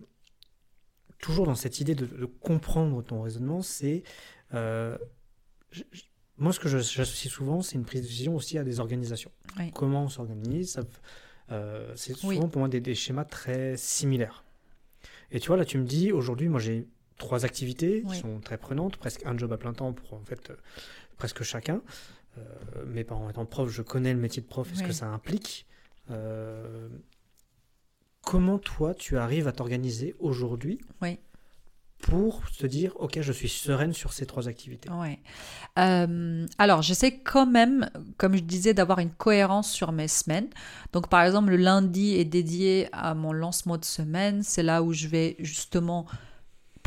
[1.20, 4.04] toujours dans cette idée de, comprendre ton raisonnement, c'est...
[4.54, 4.98] Euh,
[6.38, 9.32] moi, ce que j'associe souvent, c'est une prise de décision aussi à des organisations.
[9.74, 10.80] Comment on s'organise
[11.96, 14.44] C'est souvent pour moi des, des, schémas très similaires.
[15.32, 16.88] Et tu vois, là, tu me dis, aujourd'hui, moi, j'ai
[17.20, 20.50] trois activités qui sont très prenantes, presque un job à plein temps pour en fait
[20.50, 20.56] euh,
[21.18, 21.82] presque chacun.
[22.38, 22.42] Euh,
[22.88, 25.68] mes parents étant prof, je connais le métier de prof et ce que ça implique.
[26.10, 26.90] Euh,
[28.22, 30.80] comment toi tu arrives à t'organiser aujourd'hui
[32.02, 34.90] pour te dire ok je suis sereine sur ces trois activités?
[34.90, 35.20] Ouais.
[35.78, 40.48] Euh, alors, j'essaie quand même, comme je disais, d'avoir une cohérence sur mes semaines.
[40.94, 44.42] Donc, par exemple, le lundi est dédié à mon lancement de semaine.
[44.42, 46.06] C'est là où je vais justement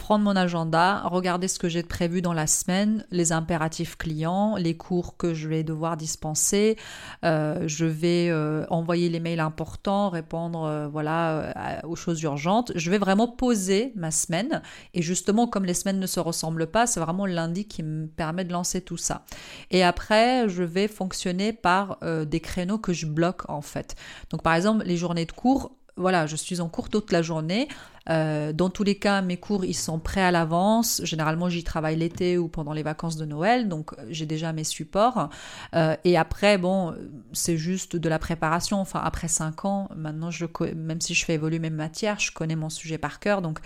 [0.03, 4.76] prendre mon agenda, regarder ce que j'ai prévu dans la semaine, les impératifs clients, les
[4.76, 6.76] cours que je vais devoir dispenser.
[7.24, 12.72] Euh, je vais euh, envoyer les mails importants, répondre euh, voilà aux choses urgentes.
[12.74, 14.61] Je vais vraiment poser ma semaine
[14.92, 18.09] et justement comme les semaines ne se ressemblent pas, c'est vraiment le lundi qui me
[18.09, 19.24] permet de lancer tout ça.
[19.70, 23.94] Et après, je vais fonctionner par des créneaux que je bloque en fait.
[24.30, 27.68] Donc par exemple, les journées de cours voilà, je suis en cours toute la journée.
[28.09, 31.01] Euh, dans tous les cas, mes cours, ils sont prêts à l'avance.
[31.05, 34.64] Généralement, j'y travaille l'été ou pendant les vacances de Noël, donc euh, j'ai déjà mes
[34.64, 35.28] supports.
[35.74, 36.95] Euh, et après, bon,
[37.32, 38.80] c'est juste de la préparation.
[38.80, 42.57] Enfin, après cinq ans, maintenant, je, même si je fais évoluer mes matières, je connais
[42.57, 43.43] mon sujet par cœur.
[43.43, 43.61] Donc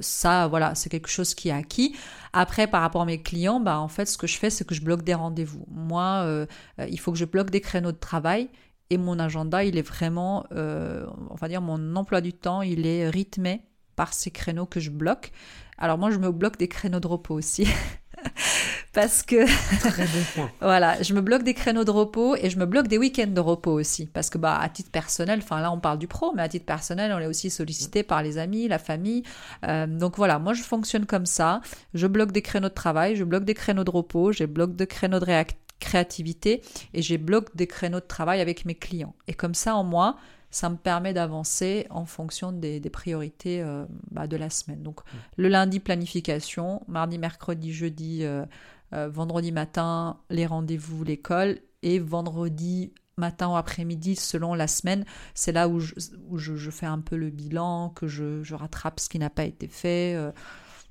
[0.00, 1.96] ça, voilà, c'est quelque chose qui est acquis.
[2.32, 4.74] Après, par rapport à mes clients, bah, en fait, ce que je fais, c'est que
[4.74, 5.64] je bloque des rendez-vous.
[5.70, 6.46] Moi,
[6.88, 8.48] il faut que je bloque des créneaux de travail
[8.90, 12.86] et mon agenda, il est vraiment, euh, on va dire, mon emploi du temps, il
[12.86, 13.62] est rythmé
[13.94, 15.30] par ces créneaux que je bloque.
[15.78, 17.68] Alors moi, je me bloque des créneaux de repos aussi.
[18.92, 19.46] parce que
[19.78, 20.50] Très bon point.
[20.60, 23.40] voilà, je me bloque des créneaux de repos et je me bloque des week-ends de
[23.40, 26.42] repos aussi parce que bah à titre personnel, enfin là on parle du pro, mais
[26.42, 29.22] à titre personnel, on est aussi sollicité par les amis, la famille.
[29.64, 31.60] Euh, donc voilà, moi je fonctionne comme ça.
[31.94, 34.88] Je bloque des créneaux de travail, je bloque des créneaux de repos, je bloque des
[34.88, 36.62] créneaux de réact créativité
[36.94, 39.14] et j'ai bloqué des créneaux de travail avec mes clients.
[39.26, 40.16] Et comme ça, en moi,
[40.50, 44.82] ça me permet d'avancer en fonction des, priorités euh, bah, de la semaine.
[44.82, 45.00] Donc
[45.36, 48.44] le lundi, planification, mardi, mercredi, jeudi, euh,
[48.92, 55.04] euh, vendredi matin, les rendez-vous, l'école, et vendredi matin ou après-midi, selon la semaine,
[55.34, 55.94] c'est là où, je,
[56.28, 59.44] où je, fais un peu le bilan, que je, je rattrape ce qui n'a pas
[59.44, 60.16] été fait.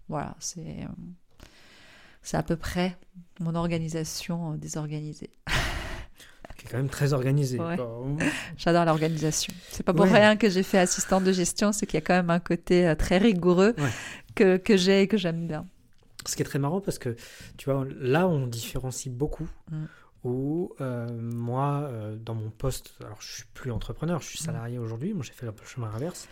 [0.08, 0.88] voilà, c'est
[2.30, 2.96] c'est à peu près
[3.40, 5.32] mon organisation euh, désorganisée.
[6.58, 7.58] Qui est quand même très organisée.
[8.58, 9.52] J'adore l'organisation.
[9.72, 12.14] C'est pas pour rien que j'ai fait assistante de gestion, c'est qu'il y a quand
[12.14, 13.74] même un côté euh, très rigoureux
[14.36, 15.66] que, que j'ai et que j'aime bien.
[16.26, 17.16] Ce qui est très marrant parce que,
[17.58, 19.48] tu vois, là, on différencie beaucoup.
[19.72, 19.86] Mm.
[20.26, 24.46] Où euh, moi, dans mon poste, alors je suis plus entrepreneur, je suis mm.
[24.46, 26.28] salarié aujourd'hui, moi j'ai fait le chemin inverse.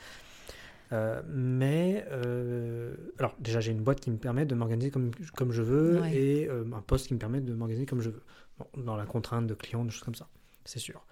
[0.94, 5.52] Euh, mais euh, alors déjà j'ai une boîte qui me permet de m'organiser comme, comme
[5.52, 8.24] je veux et euh, un poste qui me permet de m'organiser comme je veux,
[8.78, 10.30] dans la contrainte de clients, des choses comme ça,
[10.64, 11.06] c'est sûr.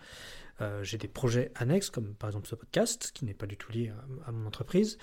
[0.82, 3.92] j'ai des projets annexes comme par exemple ce podcast qui n'est pas du tout lié
[4.26, 4.98] à, mon entreprise.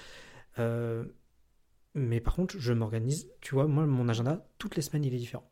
[1.94, 5.18] mais par contre je m'organise, tu vois, moi mon agenda toutes les semaines il est
[5.18, 5.48] différent.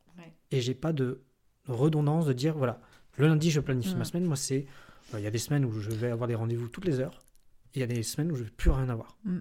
[0.53, 1.23] Et j'ai pas de
[1.67, 2.81] redondance de dire voilà,
[3.19, 4.67] le lundi je planifie ma semaine, moi c'est
[5.13, 7.21] il y a des semaines où je vais avoir des rendez-vous toutes les heures
[7.75, 9.17] il y a des semaines où je ne veux plus rien avoir.
[9.25, 9.39] Mm.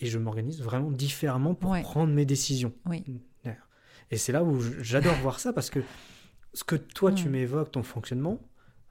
[0.00, 2.72] Et je m'organise vraiment différemment pour prendre mes décisions.
[2.86, 3.04] Oui.
[4.10, 5.80] Et c'est là où j'adore voir ça parce que
[6.52, 7.32] ce que toi tu mm.
[7.32, 8.38] m'évoques, ton fonctionnement,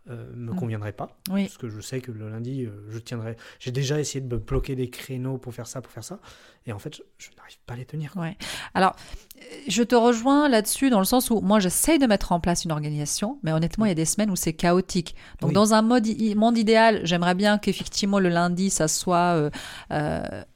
[0.10, 0.56] euh, me mm.
[0.56, 1.16] conviendrait pas.
[1.30, 3.38] Parce que je sais que le lundi, euh, je tiendrai.
[3.60, 6.20] J'ai déjà essayé de me bloquer des créneaux pour faire ça, pour faire ça.
[6.66, 8.12] Et en fait, je, n'arrive pas à les tenir.
[8.18, 8.36] Ouais.
[8.74, 12.40] Alors, euh, je te rejoins là-dessus dans le sens où moi, j'essaye de mettre en
[12.40, 15.16] place une organisation, mais honnêtement, il y a des semaines où c'est chaotique.
[15.40, 19.52] Donc, dans un mode, monde idéal, j'aimerais bien qu'effectivement le lundi, ça soit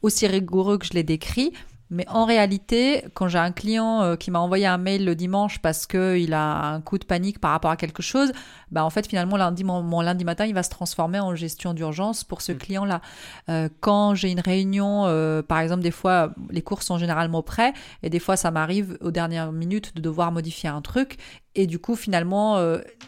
[0.01, 1.53] aussi rigoureux que je l'ai décrit.
[1.95, 5.59] Mais en réalité, quand j'ai un client euh, qui m'a envoyé un mail le dimanche
[5.59, 8.33] parce qu'il a un coup de panique par rapport à quelque chose,
[8.69, 12.25] bah en fait finalement lundi, mon, lundi matin, il va se transformer en gestion d'urgence
[12.25, 12.57] pour ce mm.
[12.57, 13.01] client-là.
[13.47, 17.73] Euh, quand j'ai une réunion, euh, par exemple, des fois les cours sont généralement prêts
[18.03, 21.17] et des fois ça m'arrive aux dernières minutes de devoir modifier un truc
[21.55, 22.61] et du coup finalement,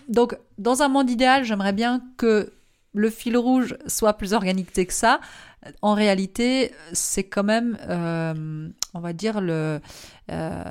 [0.08, 2.54] donc dans un monde idéal, j'aimerais bien que
[2.94, 5.20] le fil rouge soit plus organisé que ça
[5.82, 9.80] en réalité, c'est quand même, euh, on va dire, le,
[10.32, 10.64] euh,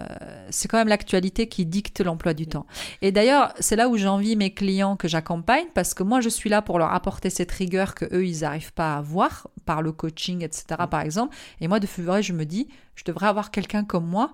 [0.50, 2.66] c'est quand même l'actualité qui dicte l'emploi du temps.
[3.02, 6.48] Et d'ailleurs, c'est là où j'envie mes clients que j'accompagne parce que moi, je suis
[6.48, 9.92] là pour leur apporter cette rigueur que eux, ils n'arrivent pas à avoir par le
[9.92, 11.36] coaching, etc., par exemple.
[11.60, 14.32] Et moi, de vrai, je me dis, je devrais avoir quelqu'un comme moi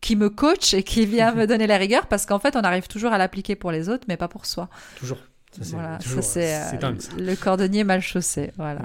[0.00, 2.86] qui me coach et qui vient me donner la rigueur parce qu'en fait, on arrive
[2.86, 4.68] toujours à l'appliquer pour les autres, mais pas pour soi.
[4.98, 5.18] Toujours.
[5.52, 8.52] Ça, voilà, ça c'est euh, le cordonnier mal chaussé.
[8.56, 8.82] Voilà.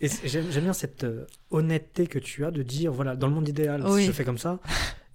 [0.00, 3.48] Et j'aime bien cette euh, honnêteté que tu as de dire, voilà, dans le monde
[3.48, 4.60] idéal, je fais comme ça.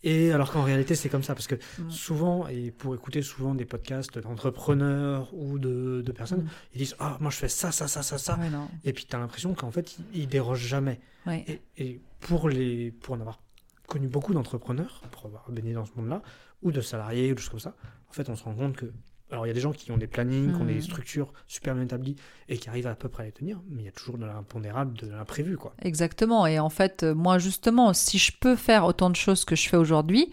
[0.03, 1.35] Et alors qu'en réalité, c'est comme ça.
[1.35, 1.91] Parce que mm.
[1.91, 6.49] souvent, et pour écouter souvent des podcasts d'entrepreneurs ou de, de personnes, mm.
[6.73, 8.39] ils disent Ah, moi je fais ça, ça, ça, ça, ça.
[8.83, 10.99] et puis tu as l'impression qu'en fait, ils, dérogent jamais.
[11.29, 13.41] Et, et, pour, les, pour en avoir
[13.87, 16.21] connu beaucoup d'entrepreneurs, pour avoir baigné dans ce monde-là,
[16.61, 17.75] ou de salariés, ou des choses comme ça,
[18.09, 18.91] en fait, on se rend compte que
[19.31, 20.81] Alors il y a des gens qui ont des plannings, qui ont des Hmm.
[20.81, 22.17] structures super bien établies
[22.49, 24.25] et qui arrivent à peu près à les tenir, mais il y a toujours de
[24.25, 25.73] l'impondérable, de l'imprévu, quoi.
[25.81, 26.45] Exactement.
[26.45, 29.69] Et en fait, euh, moi, justement, si je peux faire autant de choses que je
[29.69, 30.31] fais aujourd'hui,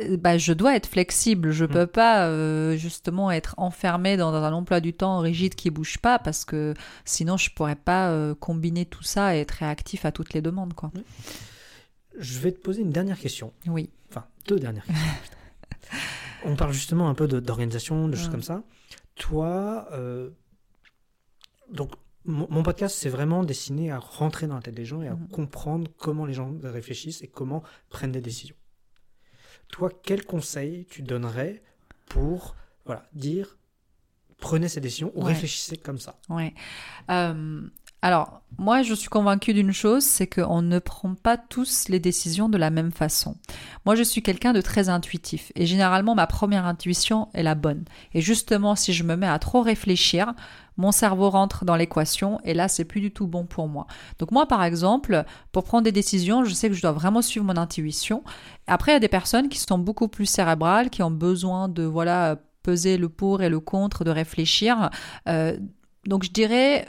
[0.00, 1.52] euh, bah, je dois être flexible.
[1.52, 1.68] Je Mm.
[1.68, 5.98] peux pas, euh, justement, être enfermé dans, dans un emploi du temps rigide qui bouge
[5.98, 6.74] pas parce que
[7.04, 10.74] sinon, je pourrais pas euh, combiner tout ça et être réactif à toutes les demandes,
[10.74, 10.90] quoi.
[12.18, 13.52] Je vais te poser une dernière question.
[13.68, 13.90] Oui.
[14.10, 15.04] Enfin, deux dernières questions.
[16.44, 18.32] On parle justement un peu d'organisation, de, choses Mm.
[18.32, 18.62] comme ça.
[19.16, 20.30] Toi, euh,
[21.70, 21.92] donc,
[22.26, 25.28] mon, podcast, c'est vraiment destiné à rentrer dans la tête des gens et à Mhm.
[25.28, 28.56] comprendre comment les gens réfléchissent et comment prennent des décisions.
[29.68, 31.62] Toi, quel conseil tu donnerais
[32.06, 32.54] pour
[32.86, 33.58] voilà, dire
[34.38, 35.32] prenez ces décisions ou Ouais.
[35.32, 36.18] réfléchissez comme ça?
[36.28, 36.52] Ouais.
[37.10, 37.62] Euh,
[38.04, 42.50] alors, moi, je suis convaincue d'une chose, c'est qu'on ne prend pas tous les décisions
[42.50, 43.36] de la même façon.
[43.86, 47.86] Moi, je suis quelqu'un de très intuitif et généralement, ma première intuition est la bonne.
[48.12, 50.34] Et justement, si je me mets à trop réfléchir,
[50.76, 53.86] mon cerveau rentre dans l'équation et là, c'est plus du tout bon pour moi.
[54.18, 57.46] Donc moi, par exemple, pour prendre des décisions, je sais que je dois vraiment suivre
[57.46, 58.22] mon intuition.
[58.66, 61.84] Après, il y a des personnes qui sont beaucoup plus cérébrales, qui ont besoin de
[61.84, 64.90] voilà peser le pour et le contre, de réfléchir.
[65.26, 65.56] Euh,
[66.04, 66.86] donc je dirais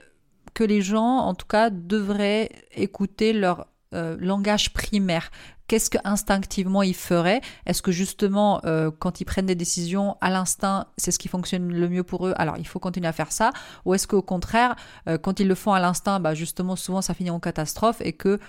[0.55, 5.29] que les gens, en tout cas, devraient écouter leur euh, langage primaire.
[5.67, 7.41] Qu'est-ce que instinctivement ils feraient?
[7.65, 11.71] Est-ce que justement, euh, quand ils prennent des décisions à l'instinct, c'est ce qui fonctionne
[11.71, 13.51] le mieux pour eux Alors il faut continuer à faire ça?
[13.85, 14.75] Ou est-ce qu'au contraire,
[15.07, 18.13] euh, quand ils le font à l'instinct, bah, justement, souvent ça finit en catastrophe et
[18.13, 18.39] que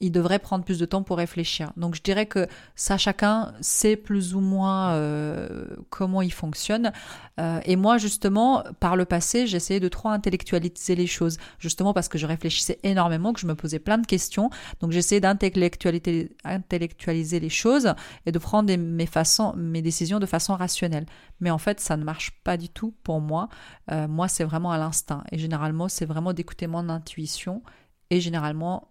[0.00, 1.72] il devrait prendre plus de temps pour réfléchir.
[1.76, 6.92] Donc je dirais que ça, chacun sait plus ou moins euh, comment il fonctionne.
[7.40, 12.08] Euh, et moi, justement, par le passé, j'essayais de trop intellectualiser les choses, justement parce
[12.08, 14.50] que je réfléchissais énormément, que je me posais plein de questions.
[14.80, 17.94] Donc j'essayais d'intellectualiser intellectualiser les choses
[18.26, 21.06] et de prendre mes, façons, mes décisions de façon rationnelle.
[21.40, 23.48] Mais en fait, ça ne marche pas du tout pour moi.
[23.90, 25.24] Euh, moi, c'est vraiment à l'instinct.
[25.32, 27.62] Et généralement, c'est vraiment d'écouter mon intuition.
[28.10, 28.88] Et généralement,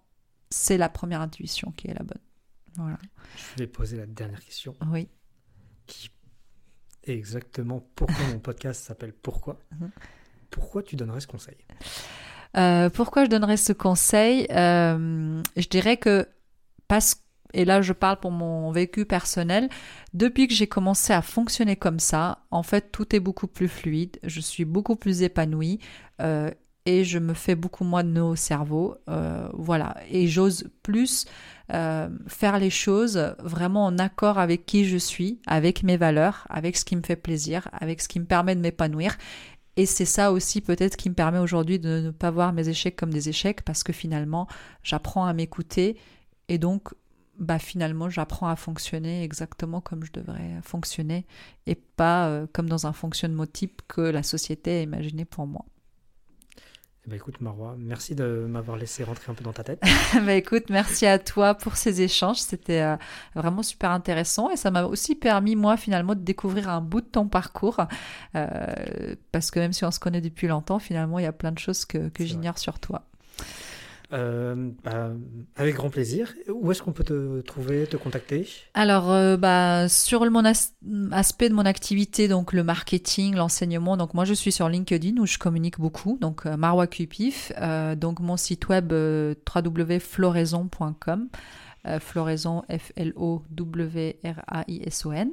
[0.50, 2.22] c'est la première intuition qui est la bonne.
[2.76, 2.98] Voilà.
[3.56, 5.08] Je vais poser la dernière question Oui.
[5.88, 6.10] qui
[7.04, 9.60] est exactement pourquoi mon podcast s'appelle Pourquoi?
[9.80, 9.92] Mhm.
[10.50, 11.58] Pourquoi tu donnerais ce conseil?
[12.58, 14.48] Euh, pourquoi je donnerais ce conseil?
[14.52, 16.28] Euh, Je dirais que
[16.88, 17.22] parce
[17.54, 19.70] et là je parle pour mon vécu personnel,
[20.14, 24.18] depuis que j'ai commencé à fonctionner comme ça, en fait tout est beaucoup plus fluide,
[24.24, 25.80] je suis beaucoup plus épanouie
[26.22, 26.52] euh,
[26.86, 31.26] et je me fais beaucoup moins de nœuds au cerveau, euh, voilà, et j'ose plus
[31.74, 36.78] euh, faire les choses vraiment en accord avec qui je suis, avec mes valeurs, avec
[36.78, 39.18] ce qui me fait plaisir, avec ce qui me permet de m'épanouir.
[39.78, 42.96] Et c'est ça aussi peut-être qui me permet aujourd'hui de ne pas voir mes échecs
[42.96, 44.48] comme des échecs parce que finalement
[44.84, 45.98] j'apprends à m'écouter
[46.48, 46.94] et donc
[47.40, 51.26] bah finalement j'apprends à fonctionner exactement comme je devrais fonctionner
[51.68, 55.66] et pas euh, comme dans un fonctionnement type que la société a imaginé pour moi.
[57.08, 59.80] Ben, écoute Marois, merci de m'avoir laissé rentrer un peu dans ta tête.
[60.26, 62.96] bah écoute, merci à toi pour ces échanges, c'était euh,
[63.36, 67.06] vraiment super intéressant et ça m'a aussi permis moi finalement de découvrir un bout de
[67.06, 67.80] ton parcours
[68.36, 68.48] euh,
[69.32, 71.60] parce que même si on se connaît depuis longtemps, finalement il y a plein de
[71.60, 73.04] choses que, que j'ignore sur toi.
[74.14, 75.14] Euh, bah,
[75.56, 76.36] avec grand plaisir.
[76.48, 78.48] Où est-ce qu'on peut te trouver, te contacter?
[78.74, 80.74] Alors, euh, bah, sur le, mon as-
[81.12, 85.26] aspect de mon activité, donc le marketing, l'enseignement, donc moi je suis sur LinkedIn où
[85.26, 91.30] je communique beaucoup, donc euh, Marwa Cupif, euh, donc mon site web www.floraison.com,
[92.00, 92.64] Floraison
[94.16, 95.30] F-L-O-W-R-A-I-S-O-N.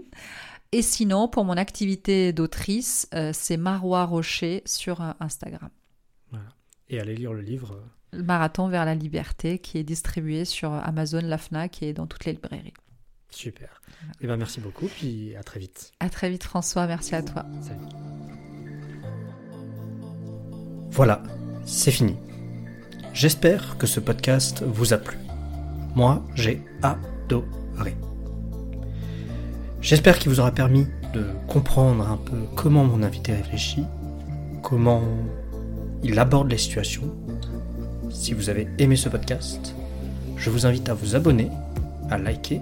[0.73, 5.71] Et sinon, pour mon activité d'autrice, c'est Marwa Rocher sur Instagram.
[6.89, 7.81] Et allez lire le livre.
[8.13, 12.27] Le marathon vers la liberté qui est distribué sur Amazon, la FNAC et dans toutes
[12.27, 12.75] les librairies.
[13.31, 13.81] Super.
[14.21, 15.93] Et ben merci beaucoup, puis à très vite.
[16.01, 17.47] À très vite François, merci à toi.
[17.63, 17.79] Salut.
[20.91, 21.23] Voilà,
[21.65, 22.17] c'est fini.
[23.15, 25.17] J'espère que ce podcast vous a plu.
[25.95, 27.97] Moi, j'ai adoré.
[29.81, 33.85] J'espère qu'il vous aura permis de comprendre un peu comment mon invité réfléchit,
[34.63, 35.03] comment
[36.03, 37.11] il aborde les situations.
[38.23, 39.75] Si vous avez aimé ce podcast,
[40.37, 41.51] je vous invite à vous abonner,
[42.09, 42.61] à liker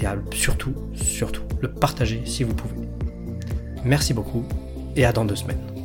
[0.00, 2.88] et à surtout, surtout le partager si vous pouvez.
[3.84, 4.42] Merci beaucoup
[4.96, 5.75] et à dans deux semaines.